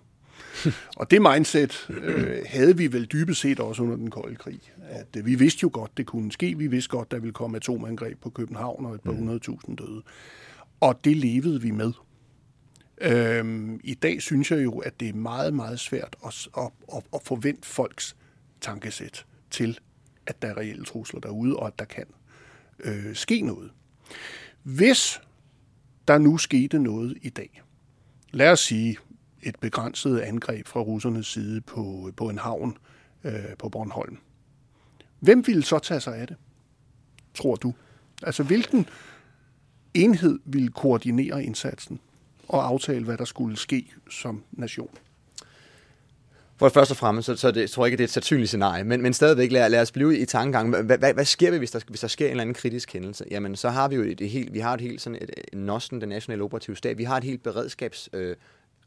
[0.96, 4.60] og det mindset øh, havde vi vel dybest set også under den kolde krig.
[4.88, 6.58] At, øh, vi vidste jo godt, det kunne ske.
[6.58, 9.16] Vi vidste godt, der ville komme atomangreb på København og et par mm.
[9.16, 10.02] hundredtusind døde.
[10.80, 11.92] Og det levede vi med.
[13.00, 17.02] Øhm, I dag synes jeg jo, at det er meget, meget svært at, at, at,
[17.14, 18.16] at forvente folks
[18.64, 19.78] tankesæt til,
[20.26, 22.06] at der er reelle trusler derude, og at der kan
[22.78, 23.70] øh, ske noget.
[24.62, 25.20] Hvis
[26.08, 27.62] der nu skete noget i dag,
[28.30, 28.96] lad os sige
[29.42, 32.76] et begrænset angreb fra russernes side på, på en havn
[33.24, 34.18] øh, på Bornholm,
[35.20, 36.36] hvem ville så tage sig af det,
[37.34, 37.74] tror du?
[38.22, 38.86] Altså, hvilken
[39.94, 42.00] enhed ville koordinere indsatsen
[42.48, 44.90] og aftale, hvad der skulle ske som nation?
[46.56, 48.84] For først og fremmest, så, så det, tror jeg ikke, det er et sandsynligt scenarie,
[48.84, 50.82] men, men stadigvæk lad, lad os blive i tankegang.
[50.82, 53.24] Hvad, hvad, hvad sker vi, hvis der, hvis der sker en eller anden kritisk hændelse?
[53.30, 55.58] Jamen, så har vi jo et, et helt, vi har et helt sådan et, et
[55.58, 58.36] NOSTEN, den nationale operative stab, vi har et helt beredskabs øh,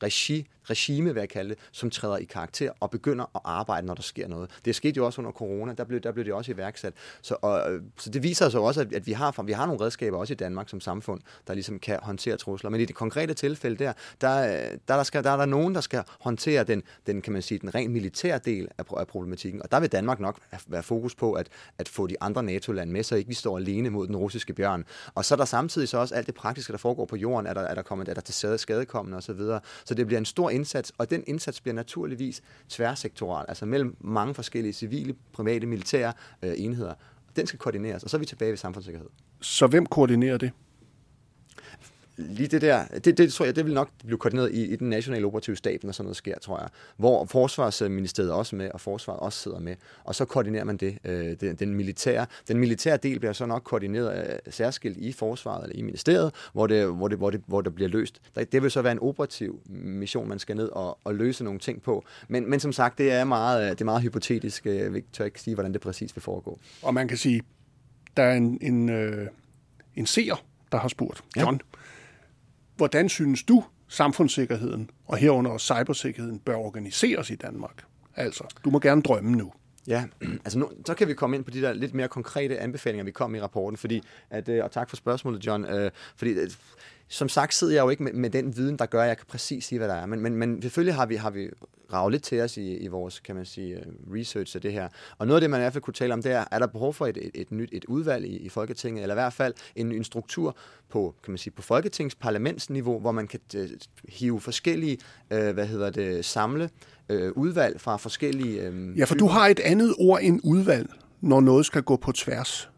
[0.03, 3.93] regi, regime, vil jeg kalde det, som træder i karakter og begynder at arbejde, når
[3.93, 4.49] der sker noget.
[4.65, 6.93] Det skete jo også under corona, der blev, der blev det også iværksat.
[7.21, 9.81] Så, og, øh, så det viser sig også, at, at vi, har, vi har nogle
[9.81, 12.69] redskaber også i Danmark som samfund, der ligesom kan håndtere trusler.
[12.69, 15.75] Men i det konkrete tilfælde der, der, øh, der, der, skal, der er der nogen,
[15.75, 19.61] der skal håndtere den, den, kan man sige, den rent militære del af, af problematikken.
[19.61, 23.03] Og der vil Danmark nok være fokus på at, at få de andre NATO-lande med,
[23.03, 24.85] så ikke vi står alene mod den russiske bjørn.
[25.15, 27.53] Og så er der samtidig så også alt det praktiske, der foregår på jorden, er
[27.53, 29.41] der, er der kommet, er der til skadekommende osv.
[29.85, 34.33] Så det bliver en stor indsats, og den indsats bliver naturligvis tværsektoral, altså mellem mange
[34.33, 36.93] forskellige civile, private, militære øh, enheder.
[37.35, 39.09] Den skal koordineres, og så er vi tilbage ved samfundssikkerhed.
[39.41, 40.51] Så hvem koordinerer det?
[42.17, 44.89] Lige det der, det, det tror jeg, det vil nok blive koordineret i, i den
[44.89, 46.69] nationale operative stab, når sådan noget sker, tror jeg.
[46.97, 49.75] Hvor Forsvarsministeriet også med, og Forsvaret også sidder med.
[50.03, 50.97] Og så koordinerer man det.
[51.03, 55.63] Øh, den, den, militære, den militære del bliver så nok koordineret øh, særskilt i Forsvaret
[55.63, 58.21] eller i ministeriet, hvor det, hvor det, hvor det, hvor det bliver løst.
[58.51, 61.81] Det vil så være en operativ mission, man skal ned og, og løse nogle ting
[61.81, 62.05] på.
[62.27, 64.67] Men, men som sagt, det er meget, det er meget hypotetisk.
[64.67, 66.59] Øh, vi tør ikke sige, hvordan det præcis vil foregå.
[66.81, 67.41] Og man kan sige,
[68.17, 69.27] der er en, en, øh,
[69.95, 71.77] en seer, der har spurgt, John, ja
[72.77, 77.83] Hvordan synes du, samfundssikkerheden og herunder også cybersikkerheden bør organiseres i Danmark?
[78.15, 79.53] Altså, du må gerne drømme nu.
[79.87, 80.03] Ja,
[80.45, 83.11] altså nu, så kan vi komme ind på de der lidt mere konkrete anbefalinger, vi
[83.11, 86.33] kom i rapporten, fordi at, øh, og tak for spørgsmålet, John, øh, fordi
[87.07, 89.25] som sagt sidder jeg jo ikke med, med den viden, der gør, at jeg kan
[89.29, 90.05] præcis sige, hvad der er.
[90.05, 91.49] Men, men, men selvfølgelig har vi, har vi
[91.93, 94.87] ravet lidt til os i, i vores, kan man sige, øh, research af det her.
[95.17, 96.67] Og noget af det, man i hvert fald kunne tale om, det er, er der
[96.67, 99.53] behov for et, et, et nyt et udvalg i, i Folketinget, eller i hvert fald
[99.75, 100.57] en, en struktur
[100.89, 103.61] på, kan man sige, på Folketings parlamentsniveau, hvor man kan uh,
[104.09, 104.97] hive forskellige,
[105.31, 106.69] uh, hvad hedder det, samle
[107.13, 108.69] uh, udvalg fra forskellige...
[108.69, 109.25] Uh, ja, for typer.
[109.25, 110.89] du har et andet ord end udvalg,
[111.21, 112.69] når noget skal gå på tværs.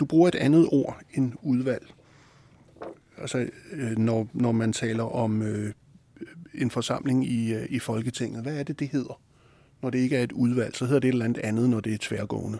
[0.00, 1.86] Du bruger et andet ord end udvalg
[3.20, 5.72] altså, øh, når, når man taler om øh,
[6.54, 8.42] en forsamling i, øh, i Folketinget.
[8.42, 9.20] Hvad er det, det hedder?
[9.82, 11.94] Når det ikke er et udvalg, så hedder det et eller andet andet, når det
[11.94, 12.58] er tværgående.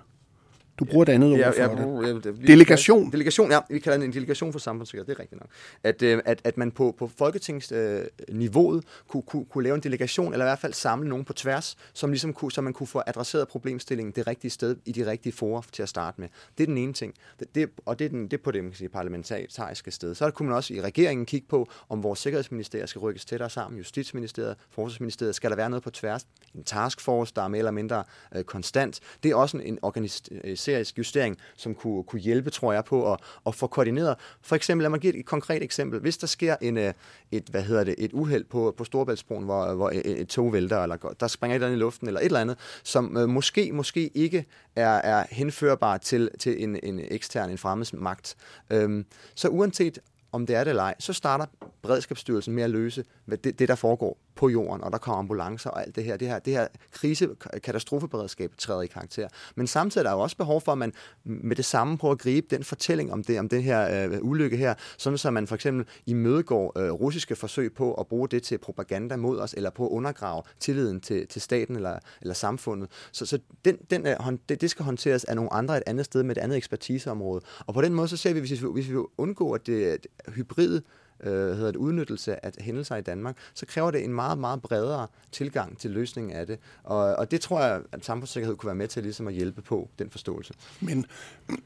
[0.79, 2.25] Du bruger et andet ord for ja, det.
[2.25, 2.47] Ja, det.
[2.47, 3.12] Delegation.
[3.12, 3.61] Delegation, ja.
[3.71, 5.51] Vi kalder det en delegation for samfundssikkerhed, det er rigtigt nok.
[5.85, 10.33] At, øh, at, at man på, på folketingsniveauet øh, kunne, kunne, kunne lave en delegation,
[10.33, 13.03] eller i hvert fald samle nogen på tværs, som ligesom kunne, så man kunne få
[13.07, 16.29] adresseret problemstillingen det rigtige sted, i de rigtige forer til at starte med.
[16.59, 17.14] Det er den ene ting.
[17.38, 20.14] Det, det, og det er, den, det er på det man kan sige, parlamentariske sted.
[20.14, 23.79] Så kunne man også i regeringen kigge på, om vores sikkerhedsministerier skal rykkes tættere sammen,
[23.79, 28.05] Justitsministeriet, Forsvarsministeriet, skal der være noget på tværs, en taskforce, der er mere eller mindre
[28.35, 29.01] øh, konstant.
[29.23, 33.12] Det er også en, en organisation organisatorisk justering, som kunne, kunne hjælpe, tror jeg, på
[33.12, 34.16] at, at få koordineret.
[34.42, 36.00] For eksempel, lad mig give et, konkret eksempel.
[36.00, 36.92] Hvis der sker en, øh,
[37.33, 40.83] et, hvad hedder det, et uheld på, på Storebæltsbroen, hvor, hvor et, et tog vælter,
[40.83, 43.72] eller der springer et eller andet i luften, eller et eller andet, som øh, måske,
[43.72, 44.44] måske ikke
[44.76, 48.37] er, er henførbar til, til en, en ekstern, en fremmed magt.
[48.70, 49.98] Øhm, så uanset
[50.33, 51.46] om det er det eller ej, så starter
[51.83, 53.04] Beredskabsstyrelsen med at løse
[53.44, 56.16] det, det, der foregår på jorden, og der kommer ambulancer og alt det her.
[56.16, 57.29] Det her, det her krise
[57.62, 59.29] katastrofeberedskab træder i karakter.
[59.55, 60.92] Men samtidig er der jo også behov for, at man
[61.24, 64.57] med det samme prøver at gribe den fortælling om det, om den her øh, ulykke
[64.57, 68.59] her, sådan så man for eksempel imødegår øh, russiske forsøg på at bruge det til
[68.59, 72.88] propaganda mod os, eller på at undergrave tilliden til, til staten eller, eller samfundet.
[73.12, 74.16] Så, så den, den øh,
[74.48, 77.40] det, det skal håndteres af nogle andre et andet sted med et andet ekspertiseområde.
[77.66, 80.35] Og på den måde så ser vi, hvis vi, hvis vi undgår, at det, det
[80.35, 80.83] hybride
[81.24, 85.07] øh, hedder det, udnyttelse af hændelser i Danmark, så kræver det en meget, meget bredere
[85.33, 86.59] tilgang til løsningen af det.
[86.83, 89.88] Og, og det tror jeg, at samfundssikkerhed kunne være med til ligesom at hjælpe på
[89.98, 90.54] den forståelse.
[90.81, 91.07] Men,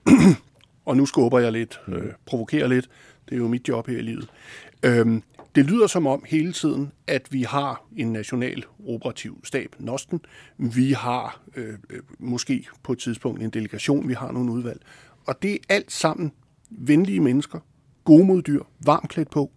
[0.87, 2.89] og nu skubber jeg lidt, øh, provokerer lidt,
[3.29, 4.29] det er jo mit job her i livet.
[4.83, 5.23] Øhm,
[5.55, 10.21] det lyder som om hele tiden, at vi har en national operativ stab, Nosten.
[10.57, 14.81] Vi har øh, øh, måske på et tidspunkt en delegation, vi har nogle udvalg.
[15.27, 16.33] Og det er alt sammen
[16.71, 17.59] venlige mennesker,
[18.05, 19.51] gode mod varmt klædt på,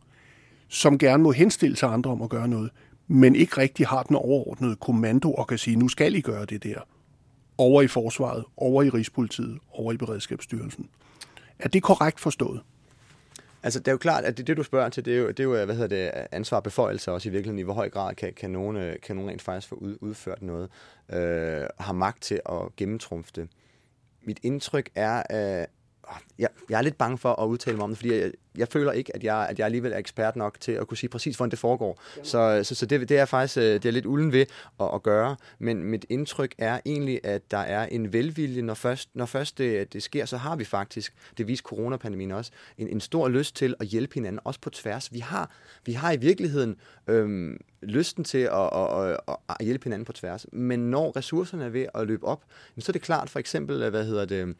[0.67, 2.71] som gerne må henstille sig andre om at gøre noget,
[3.07, 6.63] men ikke rigtig har den overordnede kommando og kan sige, nu skal I gøre det
[6.63, 6.79] der.
[7.57, 10.89] Over i forsvaret, over i Rigspolitiet, over i Beredskabsstyrelsen.
[11.59, 12.61] Er det korrekt forstået?
[13.63, 15.39] Altså, det er jo klart, at det, det du spørger til, det er jo, det
[15.39, 17.59] er jo hvad hedder det, ansvar og beføjelser også i virkeligheden.
[17.59, 20.69] I hvor høj grad kan, kan, nogen, kan nogen rent faktisk få ud, udført noget,
[21.13, 23.49] øh, har magt til at gennemtrumfe det.
[24.23, 25.23] Mit indtryk er,
[25.61, 25.67] øh,
[26.09, 28.67] Ah, jeg, jeg er lidt bange for at udtale mig om det, fordi jeg, jeg
[28.67, 31.35] føler ikke, at jeg, at jeg alligevel er ekspert nok til at kunne sige præcis,
[31.35, 32.01] hvordan det foregår.
[32.23, 34.45] Så, så, så det, det er faktisk øh, det er lidt ulden ved
[34.79, 35.35] at, at gøre.
[35.59, 39.93] Men mit indtryk er egentlig, at der er en velvilje, når først, når først det,
[39.93, 43.75] det sker, så har vi faktisk, det viser coronapandemien også, en, en stor lyst til
[43.79, 45.13] at hjælpe hinanden, også på tværs.
[45.13, 45.51] Vi har,
[45.85, 46.75] vi har i virkeligheden
[47.07, 50.45] øhm, lysten til at, at, at, at hjælpe hinanden på tværs.
[50.51, 52.43] Men når ressourcerne er ved at løbe op,
[52.79, 54.55] så er det klart for eksempel, hvad hedder det,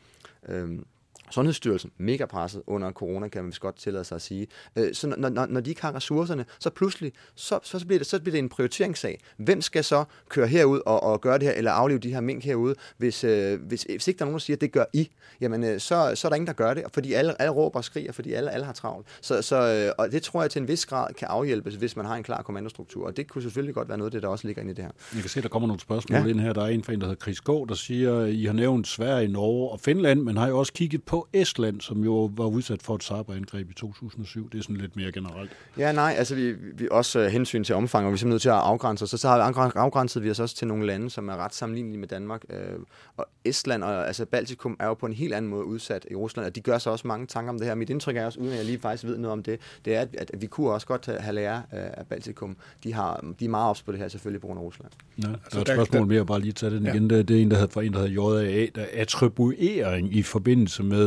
[0.50, 0.86] øhm,
[1.32, 4.48] Sundhedsstyrelsen mega presset under corona, kan man vist godt tillade sig at sige.
[4.76, 8.08] Øh, så når, når, når de ikke har ressourcerne, så pludselig, så, så, bliver det,
[8.08, 9.20] så bliver det en prioriteringssag.
[9.38, 12.44] Hvem skal så køre herud og, og gøre det her, eller aflive de her mink
[12.44, 15.10] herude, hvis, øh, hvis, hvis ikke der er nogen, der siger, at det gør I,
[15.42, 17.84] jamen øh, så, så er der ingen, der gør det, fordi alle, alle råber og
[17.84, 19.08] skriger, fordi alle, alle har travlt.
[19.22, 22.16] Så, så, og det tror jeg til en vis grad kan afhjælpes, hvis man har
[22.16, 24.62] en klar kommandostruktur, og det kunne selvfølgelig godt være noget af det, der også ligger
[24.62, 24.92] inde i det her.
[25.14, 26.28] Jeg kan se, der kommer nogle spørgsmål ja.
[26.28, 26.54] ind her.
[26.54, 29.28] Der er en fra en, der hedder Chris Gård, der siger, I har nævnt Sverige,
[29.28, 32.82] Norge og Finland, men har jo også kigget på på Estland, som jo var udsat
[32.82, 34.50] for et cyberangreb i 2007.
[34.50, 35.52] Det er sådan lidt mere generelt.
[35.78, 38.42] Ja, nej, altså vi, vi også uh, hensyn til omfang, og vi er simpelthen nødt
[38.42, 39.10] til at afgrænse os.
[39.10, 39.38] Så, så har
[39.76, 42.44] afgrænset vi os også til nogle lande, som er ret sammenlignelige med Danmark.
[42.50, 42.84] Uh,
[43.18, 46.48] og Estland og altså Baltikum er jo på en helt anden måde udsat i Rusland,
[46.48, 47.76] og de gør sig også mange tanker om det her.
[47.76, 50.02] Mit indtryk er også, uden at jeg lige faktisk ved noget om det, det er,
[50.02, 52.58] at, at vi kunne også godt have lære uh, af Baltikum.
[52.84, 54.92] De, har, de er meget ops på det her selvfølgelig på grund af Rusland.
[55.18, 56.94] Ja, der er et spørgsmål mere, bare lige tage den ja.
[56.94, 57.10] igen.
[57.10, 61.05] Det er en, der hedder, fra en, der hedder JAA, der attribuering i forbindelse med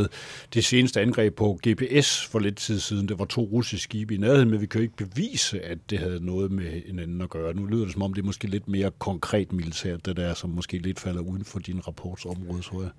[0.55, 3.09] det seneste angreb på GPS for lidt tid siden.
[3.09, 5.99] Det var to russiske skibe i nærheden, men vi kan jo ikke bevise, at det
[5.99, 7.55] havde noget med hinanden at gøre.
[7.55, 10.51] Nu lyder det som om, det er måske lidt mere konkret militært, det der, som
[10.51, 12.91] måske lidt falder uden for din rapportsområde, tror jeg.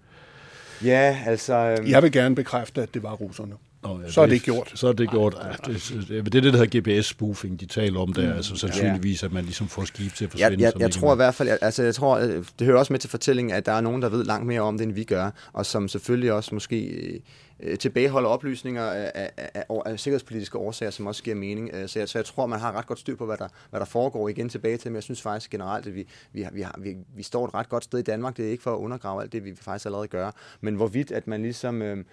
[0.84, 1.54] Ja, altså...
[1.54, 1.88] Øhm...
[1.88, 3.54] Jeg vil gerne bekræfte, at det var russerne.
[3.84, 4.72] Nå, ja, så er det, det gjort.
[4.76, 5.36] Så er det gjort.
[5.44, 8.30] Ja, det, det, det er det, der hedder GPS-spoofing, de taler om der.
[8.30, 8.36] Mm.
[8.36, 10.64] Altså sandsynligvis, at man ligesom får skib til at forsvinde.
[10.64, 13.00] Jeg, jeg, jeg tror i hvert fald, altså jeg tror, øh, det hører også med
[13.00, 15.30] til fortællingen, at der er nogen, der ved langt mere om det, end vi gør,
[15.54, 17.22] og som selvfølgelig også måske
[17.60, 21.70] øh, tilbageholder oplysninger af, af, af, af sikkerhedspolitiske årsager, som også giver mening.
[21.74, 23.80] Øh, så jeg, så jeg tror, man har ret godt styr på, hvad der, hvad
[23.80, 26.76] der foregår igen tilbage til, men jeg synes faktisk generelt, at vi, vi, vi, har,
[26.80, 28.38] vi, vi står et ret godt sted i Danmark.
[28.38, 31.28] Det er ikke for at undergrave alt det, vi faktisk allerede gør, men hvorvidt, at
[31.28, 32.06] man ligesom, øh,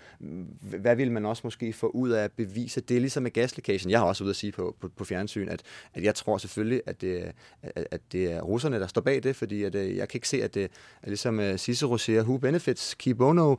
[0.60, 3.90] hvad vil man også måske få ud af at bevise, det er ligesom med gaslækagen.
[3.90, 5.62] Jeg har også ude at sige på, på, på fjernsyn, at,
[5.94, 7.32] at jeg tror selvfølgelig, at det,
[7.62, 10.28] at, at det er russerne, der står bag det, fordi at, øh, jeg kan ikke
[10.28, 10.64] se, at det
[11.02, 13.56] er ligesom øh, Cicero siger, who benefits, keep bono.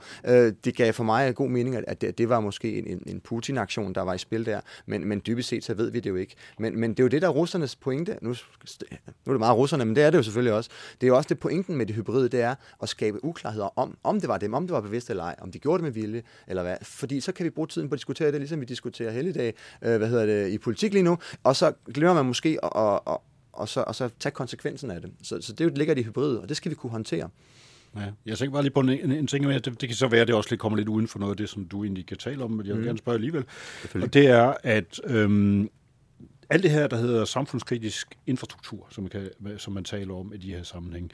[0.63, 4.01] Det gav for mig god mening, at, det, det var måske en, en Putin-aktion, der
[4.01, 6.35] var i spil der, men, men dybest set så ved vi det jo ikke.
[6.59, 8.17] Men, men det er jo det, der er russernes pointe.
[8.21, 8.35] Nu, nu
[9.25, 10.69] er det meget russerne, men det er det jo selvfølgelig også.
[11.01, 13.97] Det er jo også det pointen med det hybride, det er at skabe uklarheder om,
[14.03, 16.01] om det var dem, om det var bevidst eller ej, om de gjorde det med
[16.01, 16.77] vilje, eller hvad.
[16.81, 19.97] Fordi så kan vi bruge tiden på at diskutere det, ligesom vi diskuterer helligdag, øh,
[19.97, 23.17] hvad hedder det, i politik lige nu, og så glemmer man måske at, at, at
[23.57, 25.11] og så, og så tage konsekvensen af det.
[25.23, 27.29] Så, så det ligger i hybride, og det skal vi kunne håndtere.
[27.95, 30.07] Ja, jeg tænker bare lige på en, en, en ting, med, det, det kan så
[30.07, 32.05] være, at det også lidt kommer lidt uden for noget af det, som du egentlig
[32.05, 32.85] kan tale om, men jeg vil mm.
[32.85, 33.45] gerne spørge alligevel.
[34.01, 35.69] Og det er, at øhm,
[36.49, 40.37] alt det her, der hedder samfundskritisk infrastruktur, som man, kan, som man taler om i
[40.37, 41.11] de her sammenhæng,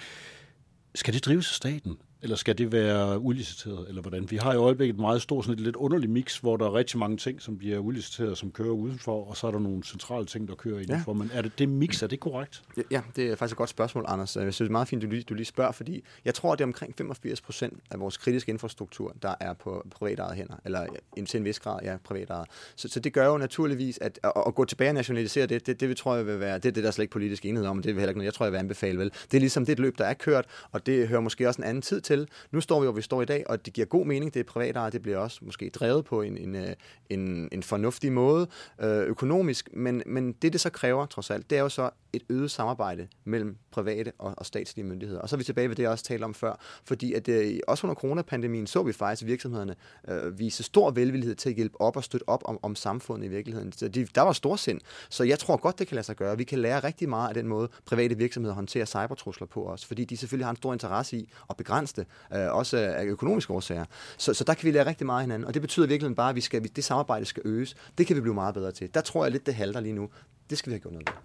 [0.95, 1.97] skal det drives af staten?
[2.23, 4.31] Eller skal det være udliciteret, eller hvordan?
[4.31, 6.73] Vi har i øjeblikket et meget stort, sådan et lidt underligt mix, hvor der er
[6.73, 10.25] rigtig mange ting, som bliver udliciteret, som kører udenfor, og så er der nogle centrale
[10.25, 11.11] ting, der kører indenfor.
[11.11, 11.17] Ja.
[11.17, 12.63] Men er det det mix, er det korrekt?
[12.91, 14.35] Ja, det er faktisk et godt spørgsmål, Anders.
[14.35, 16.61] Jeg synes, det er meget fint, du lige, du lige spørger, fordi jeg tror, det
[16.61, 20.85] er omkring 85 procent af vores kritiske infrastruktur, der er på privatejet hænder, eller
[21.27, 22.47] til en vis grad, ja, privatejet.
[22.75, 25.79] Så, så det gør jo naturligvis, at, at, at gå tilbage og nationalisere det, det,
[25.79, 27.67] det vil, tror jeg vil være, det er det, der er slet ikke politisk enighed
[27.67, 29.11] om, det er heller ikke noget, jeg tror, jeg vil anbefale vel.
[29.31, 31.67] Det er ligesom det et løb, der er kørt, og det hører måske også en
[31.67, 32.27] anden tid til, til.
[32.51, 34.33] Nu står vi, hvor vi står i dag, og det giver god mening.
[34.33, 36.69] Det er privat det bliver også måske drevet på en, en, øh,
[37.09, 38.47] en, en fornuftig måde
[38.81, 42.23] øh, økonomisk, men, men det, det så kræver, trods alt, det er jo så et
[42.29, 45.21] øget samarbejde mellem private og, og statslige myndigheder.
[45.21, 47.59] Og så er vi tilbage ved det, jeg også talte om før, fordi at øh,
[47.67, 49.75] også under coronapandemien så vi faktisk virksomhederne
[50.07, 53.29] øh, vise stor velvillighed til at hjælpe op og støtte op om, om samfundet i
[53.29, 53.71] virkeligheden.
[53.71, 54.81] Så de, der var stor sind.
[55.09, 56.37] Så jeg tror godt, det kan lade sig gøre.
[56.37, 60.05] Vi kan lære rigtig meget af den måde, private virksomheder håndterer cybertrusler på os, fordi
[60.05, 62.02] de selvfølgelig har en stor interesse i at begrænse det,
[62.35, 63.85] øh, også af økonomiske årsager.
[64.17, 66.29] Så, så der kan vi lære rigtig meget af hinanden, og det betyder virkelig bare,
[66.29, 67.75] at vi skal, det samarbejde skal øges.
[67.97, 68.93] Det kan vi blive meget bedre til.
[68.93, 70.09] Der tror jeg lidt, det halter lige nu.
[70.49, 71.15] Det skal vi have gjort noget ved.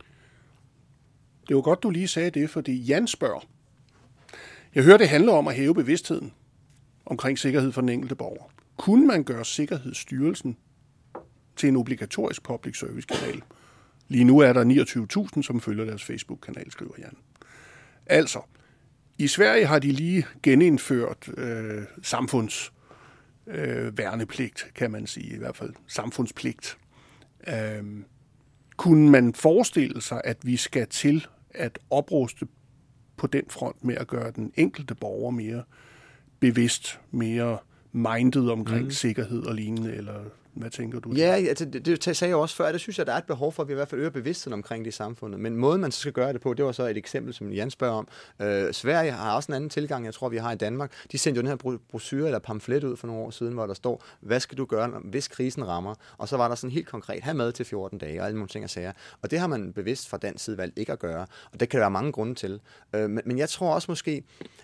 [1.49, 3.41] Det var godt, du lige sagde det, fordi Jan spørger.
[4.75, 6.33] Jeg hører, det handler om at hæve bevidstheden
[7.07, 8.51] omkring sikkerhed for den enkelte borger.
[8.77, 10.57] Kunne man gøre Sikkerhedsstyrelsen
[11.57, 13.43] til en obligatorisk public service kanal?
[14.09, 14.65] Lige nu er der
[15.37, 17.17] 29.000, som følger deres Facebook-kanal, skriver Jan.
[18.07, 18.41] Altså,
[19.19, 22.73] i Sverige har de lige genindført øh, samfunds
[23.47, 26.79] øh, værnepligt, kan man sige, i hvert fald samfundspligt.
[27.49, 27.85] Øh,
[28.77, 32.47] kunne man forestille sig, at vi skal til at opruste
[33.17, 35.63] på den front med at gøre den enkelte borger mere
[36.41, 37.59] bevidst, mere
[37.93, 38.91] mindet omkring mm.
[38.91, 40.25] sikkerhed og lignende, eller
[40.61, 41.13] hvad tænker du?
[41.13, 43.53] Ja, altså, det, det sagde jeg også før, det synes jeg, der er et behov
[43.53, 45.41] for, at vi i hvert fald øger bevidstheden omkring det i samfundet.
[45.41, 47.71] Men måden, man så skal gøre det på, det var så et eksempel, som Jan
[47.71, 48.09] spørger om.
[48.43, 50.93] Øh, Sverige har også en anden tilgang, jeg tror, vi har i Danmark.
[51.13, 53.75] De sendte jo den her brochure eller pamflet ud for nogle år siden, hvor der
[53.75, 55.95] står, hvad skal du gøre, hvis krisen rammer?
[56.19, 58.53] Og så var der sådan helt konkret, have mad til 14 dage og alle mulige
[58.53, 58.93] ting og sager.
[59.23, 61.27] Og det har man bevidst fra den side valgt ikke at gøre.
[61.53, 62.61] Og det kan der være mange grunde til.
[62.93, 64.23] Øh, men, men jeg tror også måske,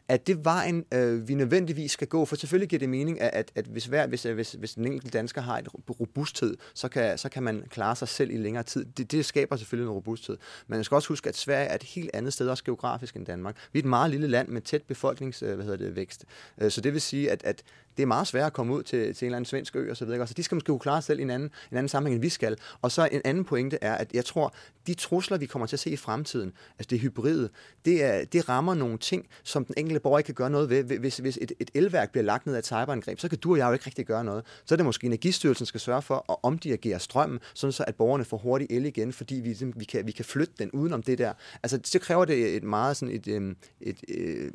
[0.09, 3.31] at det var en, øh, vi nødvendigvis skal gå, for selvfølgelig giver det mening, at,
[3.33, 7.19] at, at hvis, hver, hvis, hvis, hvis den enkelte dansker har et robusthed, så kan,
[7.19, 8.85] så kan man klare sig selv i længere tid.
[8.85, 10.37] Det, det skaber selvfølgelig en robusthed.
[10.67, 13.27] Men man skal også huske, at Sverige er et helt andet sted, også geografisk end
[13.27, 13.57] Danmark.
[13.73, 15.43] Vi er et meget lille land med tæt befolkningsvækst.
[15.43, 16.25] Øh, hvad hedder det, vækst.
[16.59, 17.63] Øh, så det vil sige, at, at
[17.97, 19.97] det er meget svært at komme ud til, til en eller anden svensk ø og
[19.97, 20.27] så videre.
[20.27, 22.23] Så de skal måske kunne klare sig selv i en anden, en anden sammenhæng, end
[22.23, 22.57] vi skal.
[22.83, 24.55] Og så en anden pointe er, at jeg tror,
[24.87, 27.49] de trusler, vi kommer til at se i fremtiden, altså det hybride,
[27.85, 30.99] det, er, det rammer nogle ting, som den enkelte borger ikke kan gøre noget ved.
[30.99, 33.59] Hvis, hvis et, et elværk bliver lagt ned af et cyberangreb, så kan du og
[33.59, 34.45] jeg jo ikke rigtig gøre noget.
[34.65, 38.25] Så er det måske Energistyrelsen skal sørge for at omdirigere strømmen, sådan så at borgerne
[38.25, 41.19] får hurtig el igen, fordi vi, ligesom, vi, kan, vi kan flytte den udenom det
[41.19, 41.33] der.
[41.63, 44.53] Altså, så kræver det et meget sådan et, øhm, et, et, et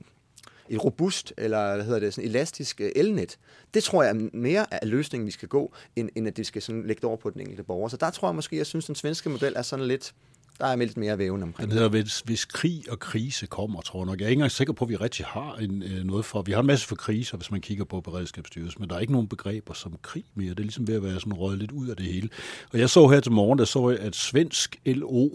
[0.70, 3.38] et robust eller hvad hedder det, sådan elastisk øh, elnet.
[3.74, 6.88] Det tror jeg mere er løsningen, vi skal gå, end, end at det skal sådan
[6.88, 7.90] lægge over på den enkelte borger.
[7.90, 10.14] Så der tror jeg måske, jeg synes, den svenske model er sådan lidt,
[10.60, 11.70] der er lidt mere væven omkring.
[11.70, 14.20] Den hedder, hvis, hvis krig og krise kommer, tror jeg nok.
[14.20, 16.42] Jeg er ikke engang sikker på, at vi rigtig har en, øh, noget for.
[16.42, 19.14] Vi har en masse for kriser, hvis man kigger på beredskabsstyrelsen, men der er ikke
[19.14, 20.50] nogen begreber som krig mere.
[20.50, 22.30] Det er ligesom ved at være sådan røget lidt ud af det hele.
[22.74, 25.30] Og jeg så her til morgen, der så jeg, at svensk LO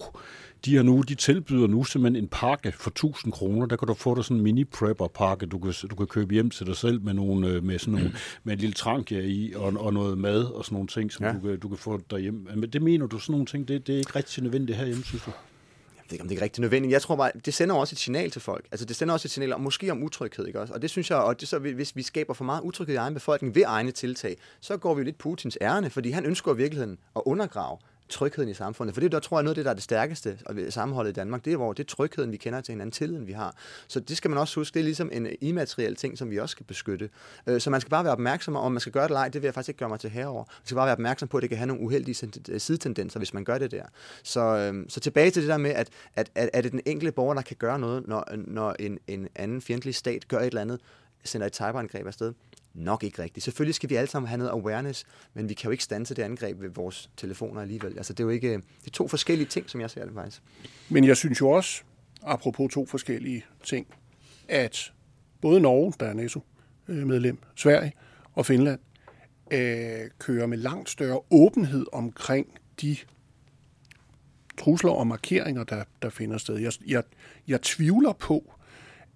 [0.65, 3.67] de, har nu, de tilbyder nu simpelthen en pakke for 1000 kroner.
[3.67, 6.67] Der kan du få dig sådan en mini-prepper-pakke, du kan, du kan købe hjem til
[6.67, 8.13] dig selv med, nogle, øh, med, sådan nogle,
[8.45, 11.33] med en lille trankia i og, og noget mad og sådan nogle ting, som ja.
[11.33, 12.57] du, kan, du kan få derhjemme.
[12.57, 15.23] Men det mener du, sådan nogle ting, det, det er ikke rigtig nødvendigt herhjemme, synes
[15.23, 15.31] du?
[15.31, 16.93] Jeg ved ikke, om det er rigtig nødvendigt.
[16.93, 18.65] Jeg tror bare, det sender også et signal til folk.
[18.71, 20.75] Altså, det sender også et signal om, måske om utryghed, ikke også?
[20.75, 23.15] Og det synes jeg, og det så, hvis vi skaber for meget utryghed i egen
[23.15, 26.99] befolkning ved egne tiltag, så går vi lidt Putins ærne, fordi han ønsker i virkeligheden
[27.17, 28.95] at undergrave trygheden i samfundet.
[28.95, 30.39] For det der tror jeg er noget af det, der er det stærkeste
[30.71, 33.33] sammenholdet i Danmark, det er, hvor det er trygheden, vi kender til hinanden, tilliden, vi
[33.33, 33.57] har.
[33.89, 36.53] Så det skal man også huske, det er ligesom en immateriel ting, som vi også
[36.53, 37.11] skal beskytte.
[37.47, 39.43] Øh, så man skal bare være opmærksom, om man skal gøre det eller ej, det
[39.43, 40.45] vil jeg faktisk ikke gøre mig til herover.
[40.45, 43.35] Man skal bare være opmærksom på, at det kan have nogle uheldige øh, sidetendenser, hvis
[43.35, 43.85] man gør det der.
[44.23, 47.13] Så, øhm, så tilbage til det der med, at, at, at, at det den enkelte
[47.13, 50.61] borger, der kan gøre noget, når, når en, en anden fjendtlig stat gør et eller
[50.61, 50.81] andet,
[51.25, 52.33] sender et cyberangreb afsted.
[52.75, 53.45] Nok ikke rigtigt.
[53.45, 56.23] Selvfølgelig skal vi alle sammen have noget awareness, men vi kan jo ikke stanse det
[56.23, 57.97] angreb ved vores telefoner alligevel.
[57.97, 60.43] Altså, det er jo ikke, det er to forskellige ting, som jeg ser det faktisk.
[60.89, 61.83] Men jeg synes jo også,
[62.23, 63.87] apropos to forskellige ting,
[64.49, 64.93] at
[65.41, 67.93] både Norge, der er NATO-medlem, Sverige
[68.33, 68.81] og Finland,
[69.51, 72.47] øh, kører med langt større åbenhed omkring
[72.81, 72.97] de
[74.59, 76.57] trusler og markeringer, der, der finder sted.
[76.57, 77.03] Jeg, jeg,
[77.49, 78.54] jeg tvivler på,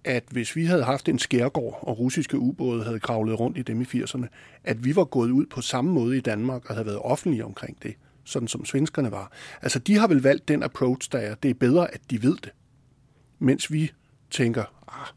[0.03, 3.81] at hvis vi havde haft en skærgård, og russiske ubåde havde kravlet rundt i dem
[3.81, 4.27] i 80'erne,
[4.63, 7.83] at vi var gået ud på samme måde i Danmark og havde været offentlige omkring
[7.83, 9.31] det, sådan som svenskerne var.
[9.61, 12.35] Altså, de har vel valgt den approach, der er, det er bedre, at de ved
[12.35, 12.51] det.
[13.39, 13.91] Mens vi
[14.31, 15.07] tænker, ah,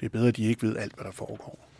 [0.00, 1.71] det er bedre, at de ikke ved alt, hvad der foregår.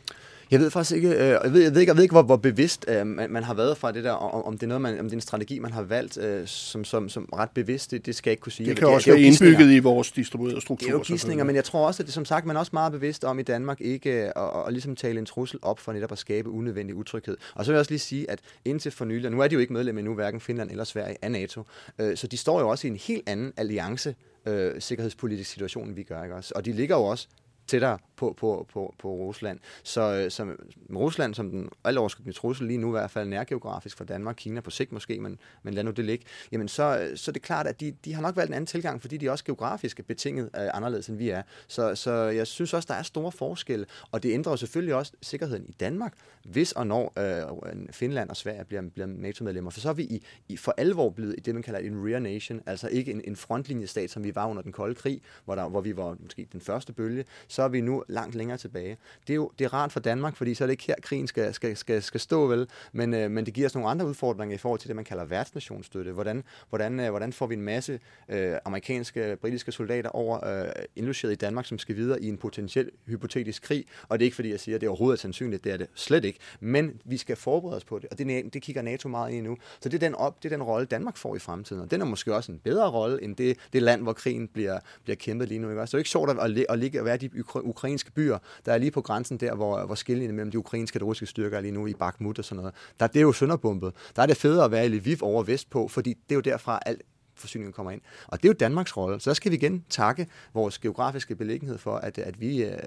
[0.53, 2.37] Jeg ved faktisk ikke, øh, jeg, ved, jeg, ved ikke, jeg ved ikke hvor, hvor
[2.37, 5.01] bevidst øh, man, man har været fra det der, om, om det er noget, man,
[5.01, 8.07] om det er en strategi, man har valgt øh, som, som, som ret bevidst, det,
[8.07, 8.69] det skal jeg ikke kunne sige.
[8.69, 10.87] Det kan det, også det, være indbygget i vores distribuerede struktur.
[10.87, 12.71] Det er jo gidsninger, men jeg tror også, at det som sagt, man er også
[12.73, 15.93] meget bevidst om i Danmark ikke at, at, at ligesom tale en trussel op for
[15.93, 17.37] netop at skabe unødvendig utryghed.
[17.55, 19.61] Og så vil jeg også lige sige, at indtil for nylig, nu er de jo
[19.61, 21.63] ikke medlem endnu, hverken Finland eller Sverige af NATO,
[21.99, 24.15] øh, så de står jo også i en helt anden alliance
[24.47, 26.23] øh, sikkerhedspolitisk situation, end vi gør.
[26.23, 26.53] Ikke også?
[26.57, 27.29] Og de ligger jo også
[27.67, 29.59] tættere på, på, på, på Rusland.
[29.83, 30.57] Så så som, øh,
[30.97, 34.71] Rusland som den alleroverskyggende trussel lige nu i hvert fald nærgeografisk for Danmark, Kina på
[34.71, 37.67] sigt måske, men, men lad nu det ligge, jamen så, øh, så er det klart,
[37.67, 40.51] at de, de har nok valgt en anden tilgang, fordi de er også geografisk betinget
[40.57, 41.43] øh, anderledes end vi er.
[41.69, 45.67] Så, så jeg synes også, der er store forskelle, og det ændrer selvfølgelig også sikkerheden
[45.69, 49.71] i Danmark, hvis og når øh, Finland og Sverige bliver, bliver NATO-medlemmer.
[49.71, 52.19] For så er vi i, i for alvor blevet i det, man kalder en rear
[52.19, 55.69] nation, altså ikke en, en frontlinjestat, som vi var under den kolde krig, hvor, der,
[55.69, 58.97] hvor vi var måske den første bølge, så er vi nu langt længere tilbage.
[59.27, 61.27] Det er jo det er rart for Danmark, fordi så er det ikke her, krigen
[61.27, 62.69] skal, skal, skal, skal stå, vel?
[62.93, 65.25] Men, øh, men det giver os nogle andre udfordringer i forhold til det, man kalder
[65.25, 66.13] værtsnationsstøtte.
[66.13, 71.33] Hvordan, hvordan, øh, hvordan får vi en masse øh, amerikanske, britiske soldater over øh, indlogeret
[71.33, 73.85] i Danmark, som skal videre i en potentiel hypotetisk krig?
[74.09, 75.87] Og det er ikke fordi, jeg siger, at det overhovedet er sandsynligt, det er det
[75.95, 76.39] slet ikke.
[76.61, 79.57] Men vi skal forberede os på det, og det, det kigger NATO meget ind nu.
[79.81, 81.83] Så det er, den op, det er den rolle, Danmark får i fremtiden.
[81.83, 84.79] Og den er måske også en bedre rolle, end det, det land, hvor krigen bliver,
[85.05, 85.71] bliver kæmpet lige nu.
[85.71, 85.81] Ikke?
[85.81, 88.73] Så det er ikke sjovt at, at, at ligge og være de ukrainske byer, der
[88.73, 91.57] er lige på grænsen der, hvor, hvor skillingen mellem de ukrainske og de russiske styrker
[91.57, 92.75] er lige nu i Bakhmut og sådan noget.
[93.01, 93.93] Der, det er jo sønderbumpet.
[94.17, 96.81] Der er det federe at være i Lviv over vestpå, fordi det er jo derfra
[96.87, 97.03] alt
[97.35, 98.01] forsyningen kommer ind.
[98.27, 99.21] Og det er jo Danmarks rolle.
[99.21, 102.79] Så der skal vi igen takke vores geografiske beliggenhed for, at, at vi, øh,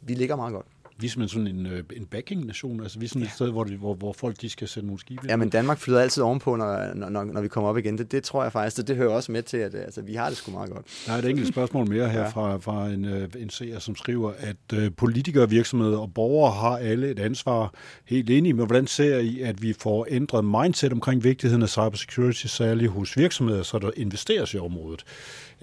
[0.00, 0.66] vi ligger meget godt
[0.98, 2.82] vi er simpelthen sådan en, øh, en backing-nation.
[2.82, 3.28] Altså, vi er sådan ja.
[3.28, 5.22] et sted, hvor, de, hvor, hvor folk de skal sende nogle skibe.
[5.28, 7.98] Ja, men Danmark flyder altid ovenpå, når, når, når vi kommer op igen.
[7.98, 10.28] Det, det tror jeg faktisk, det, det hører også med til, at altså, vi har
[10.28, 10.86] det sgu meget godt.
[11.06, 12.28] Der er et enkelt spørgsmål mere her ja.
[12.28, 16.76] fra, fra en, øh, en seer, som skriver, at øh, politikere, virksomheder og borgere har
[16.76, 17.74] alle et ansvar.
[18.04, 22.46] Helt enige, men hvordan ser I, at vi får ændret mindset omkring vigtigheden af cybersecurity,
[22.46, 25.04] særligt hos virksomheder, så der investeres i området?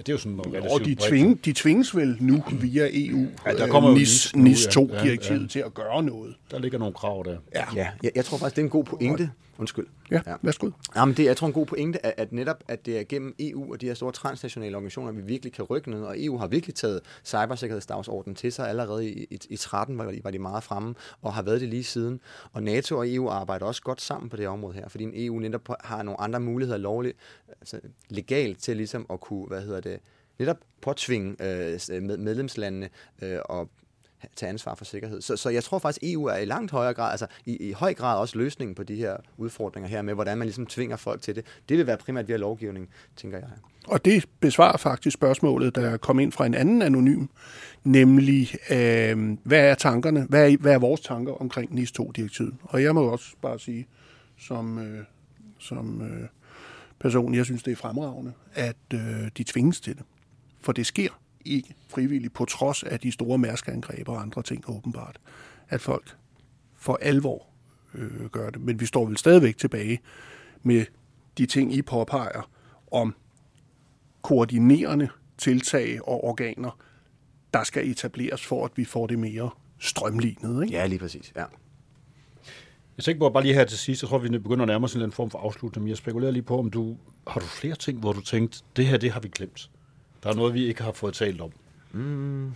[0.01, 3.27] Ja, det er jo sådan noget Og de, tving, de tvinges vel nu via EU,
[3.45, 5.47] ja, der kommer NIS, NIS 2-direktivet, ja, ja.
[5.47, 6.35] til at gøre noget.
[6.51, 7.37] Der ligger nogle krav der.
[7.55, 9.29] Ja, ja jeg, jeg tror faktisk, det er en god pointe.
[9.61, 9.87] Undskyld.
[10.11, 10.35] Ja, ja.
[10.41, 10.69] værsgo.
[10.95, 13.71] Jamen, det, jeg tror en god pointe, at, at netop at det er gennem EU
[13.71, 16.75] og de her store transnationale organisationer, vi virkelig kan rykke noget, og EU har virkelig
[16.75, 20.95] taget cybersikkerhedsdagsordenen til sig allerede i, i, i 13 var de, var de meget fremme,
[21.21, 22.21] og har været det lige siden.
[22.53, 25.69] Og NATO og EU arbejder også godt sammen på det område her, fordi EU netop
[25.83, 27.17] har nogle andre muligheder lovligt,
[27.61, 29.99] altså legalt til ligesom at kunne, hvad hedder det,
[30.39, 32.89] netop påtvinge øh, medlemslandene
[33.21, 33.69] øh, og
[34.35, 35.21] tage ansvar for sikkerhed.
[35.21, 37.93] Så, så jeg tror faktisk, EU er i langt højere grad, altså i, i høj
[37.93, 41.35] grad også løsningen på de her udfordringer her med, hvordan man ligesom tvinger folk til
[41.35, 41.45] det.
[41.69, 43.47] Det vil være primært via lovgivning, tænker jeg.
[43.87, 47.25] Og det besvarer faktisk spørgsmålet, der kom ind fra en anden anonym,
[47.83, 52.53] nemlig, øh, hvad er tankerne, hvad er, hvad er vores tanker omkring NIS 2-direktivet?
[52.63, 53.87] Og jeg må også bare sige,
[54.39, 55.03] som, øh,
[55.59, 56.27] som øh,
[56.99, 58.99] person, jeg synes, det er fremragende, at øh,
[59.37, 60.03] de tvinges til det.
[60.61, 61.09] For det sker
[61.45, 65.19] ikke frivilligt, på trods af de store mærskangreb og andre ting åbenbart,
[65.69, 66.17] at folk
[66.75, 67.47] for alvor
[67.93, 68.61] øh, gør det.
[68.61, 69.99] Men vi står vel stadigvæk tilbage
[70.63, 70.85] med
[71.37, 72.49] de ting, I påpeger
[72.91, 73.15] om
[74.21, 76.79] koordinerende tiltag og organer,
[77.53, 80.63] der skal etableres for, at vi får det mere strømlignet.
[80.63, 80.73] Ikke?
[80.75, 81.33] Ja, lige præcis.
[81.35, 81.45] Ja.
[82.97, 84.95] Jeg tænker på bare lige her til sidst, jeg tror, vi begynder at nærme os
[84.95, 87.99] en form for afslutning, men jeg spekulerer lige på, om du har du flere ting,
[87.99, 89.69] hvor du tænkte, det her, det har vi glemt.
[90.23, 91.51] Der er noget, vi ikke har fået talt om.
[91.91, 92.51] Mm.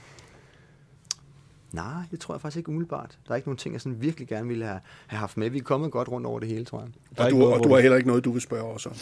[1.73, 3.17] Nej, det tror jeg faktisk ikke umiddelbart.
[3.27, 5.49] Der er ikke nogen ting, jeg sådan virkelig gerne ville have, have haft med.
[5.49, 6.89] Vi er kommet godt rundt over det hele, tror jeg.
[7.17, 8.93] og du, noget, og du har heller ikke noget, du vil spørge os om?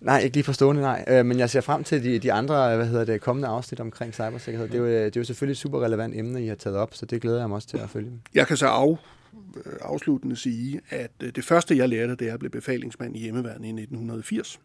[0.00, 1.04] Nej, ikke lige forstående, nej.
[1.08, 4.14] Øh, men jeg ser frem til de, de andre hvad hedder det, kommende afsnit omkring
[4.14, 4.68] cybersikkerhed.
[4.68, 6.94] Det er, jo, det er jo selvfølgelig et super relevant emne, I har taget op,
[6.94, 8.10] så det glæder jeg mig også til at følge.
[8.34, 8.98] Jeg kan så af,
[9.66, 13.64] øh, afsluttende sige, at øh, det første, jeg lærte, da jeg blev befalingsmand i hjemmeværnet
[13.64, 14.60] i 1980,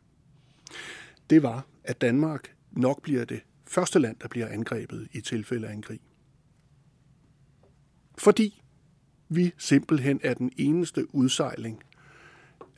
[1.29, 5.73] det var, at Danmark nok bliver det første land, der bliver angrebet i tilfælde af
[5.73, 5.99] en krig.
[8.17, 8.61] Fordi
[9.29, 11.83] vi simpelthen er den eneste udsejling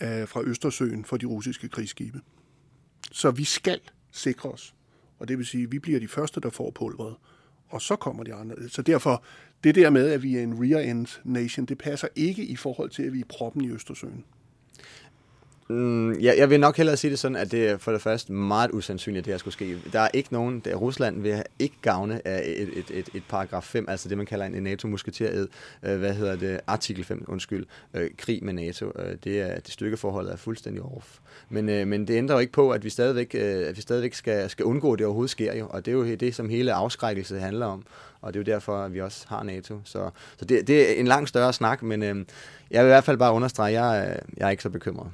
[0.01, 2.21] øh, fra Østersøen for de russiske krigsskibe.
[3.11, 3.79] Så vi skal
[4.11, 4.75] sikre os.
[5.19, 7.15] Og det vil sige, at vi bliver de første, der får pulveret.
[7.67, 8.69] Og så kommer de andre.
[8.69, 9.23] Så derfor,
[9.63, 13.03] det der med, at vi er en rear-end nation, det passer ikke i forhold til,
[13.03, 14.25] at vi er proppen i Østersøen.
[15.71, 18.33] Mm, ja, jeg vil nok hellere sige det sådan, at det er for det første
[18.33, 19.77] meget usandsynligt, at det her skulle ske.
[19.93, 23.63] Der er ikke nogen, der Rusland vil ikke gavne af et, et, et, et paragraf
[23.63, 25.47] 5, altså det man kalder en NATO-musketered,
[25.83, 28.91] øh, hvad hedder det, artikel 5, undskyld, øh, krig med NATO.
[28.99, 31.17] Øh, det, er, det stykkeforholdet er fuldstændig off.
[31.49, 34.13] Men, øh, men det ændrer jo ikke på, at vi stadigvæk, øh, at vi stadigvæk
[34.13, 36.73] skal, skal undgå, at det overhovedet sker jo, og det er jo det, som hele
[36.73, 37.85] afskrækkelse handler om,
[38.21, 39.79] og det er jo derfor, at vi også har NATO.
[39.83, 42.25] Så, så det, det er en langt større snak, men øh,
[42.71, 45.07] jeg vil i hvert fald bare understrege, at jeg, jeg er ikke så bekymret.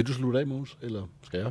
[0.00, 1.50] Vil du slutte af, Mås, eller skal jeg?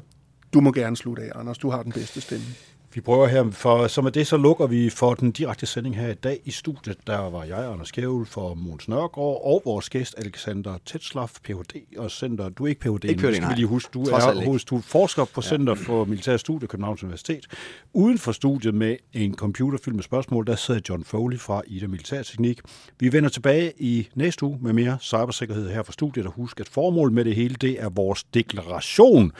[0.53, 1.57] Du må gerne slutte af, Anders.
[1.57, 2.45] Du har den bedste stemme.
[2.93, 6.07] Vi prøver her, for så med det så lukker vi for den direkte sending her
[6.07, 6.97] i dag i studiet.
[7.07, 11.97] Der var jeg, Anders Kjævel, for Måns Nørgaard, og vores gæst, Alexander Tetslav, Ph.D.
[11.97, 12.49] og Center.
[12.49, 15.25] Du er ikke Ph.D., ikke PhD, men lige huske, du Trods er hos, du forsker
[15.25, 15.83] på Center ja.
[15.83, 17.47] for Militær Studie, Københavns Universitet.
[17.93, 22.59] Uden for studiet med en computerfilm med spørgsmål, der sidder John Foley fra Ida Militærteknik.
[22.99, 26.69] Vi vender tilbage i næste uge med mere cybersikkerhed her fra studiet, og husk, at
[26.69, 29.31] formålet med det hele, det er vores deklaration,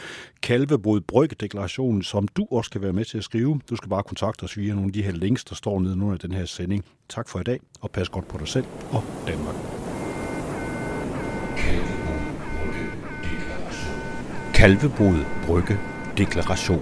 [0.42, 3.62] Kalvebod Brygge-deklarationen, som du også kan være med til at skrive.
[3.70, 6.18] Du skal bare kontakte os via nogle af de her links, der står nede under
[6.18, 6.86] den her sending.
[7.10, 9.56] Tak for i dag, og pas godt på dig selv og Danmark.
[14.54, 15.80] Kalvebod Brygge
[16.18, 16.82] Deklaration.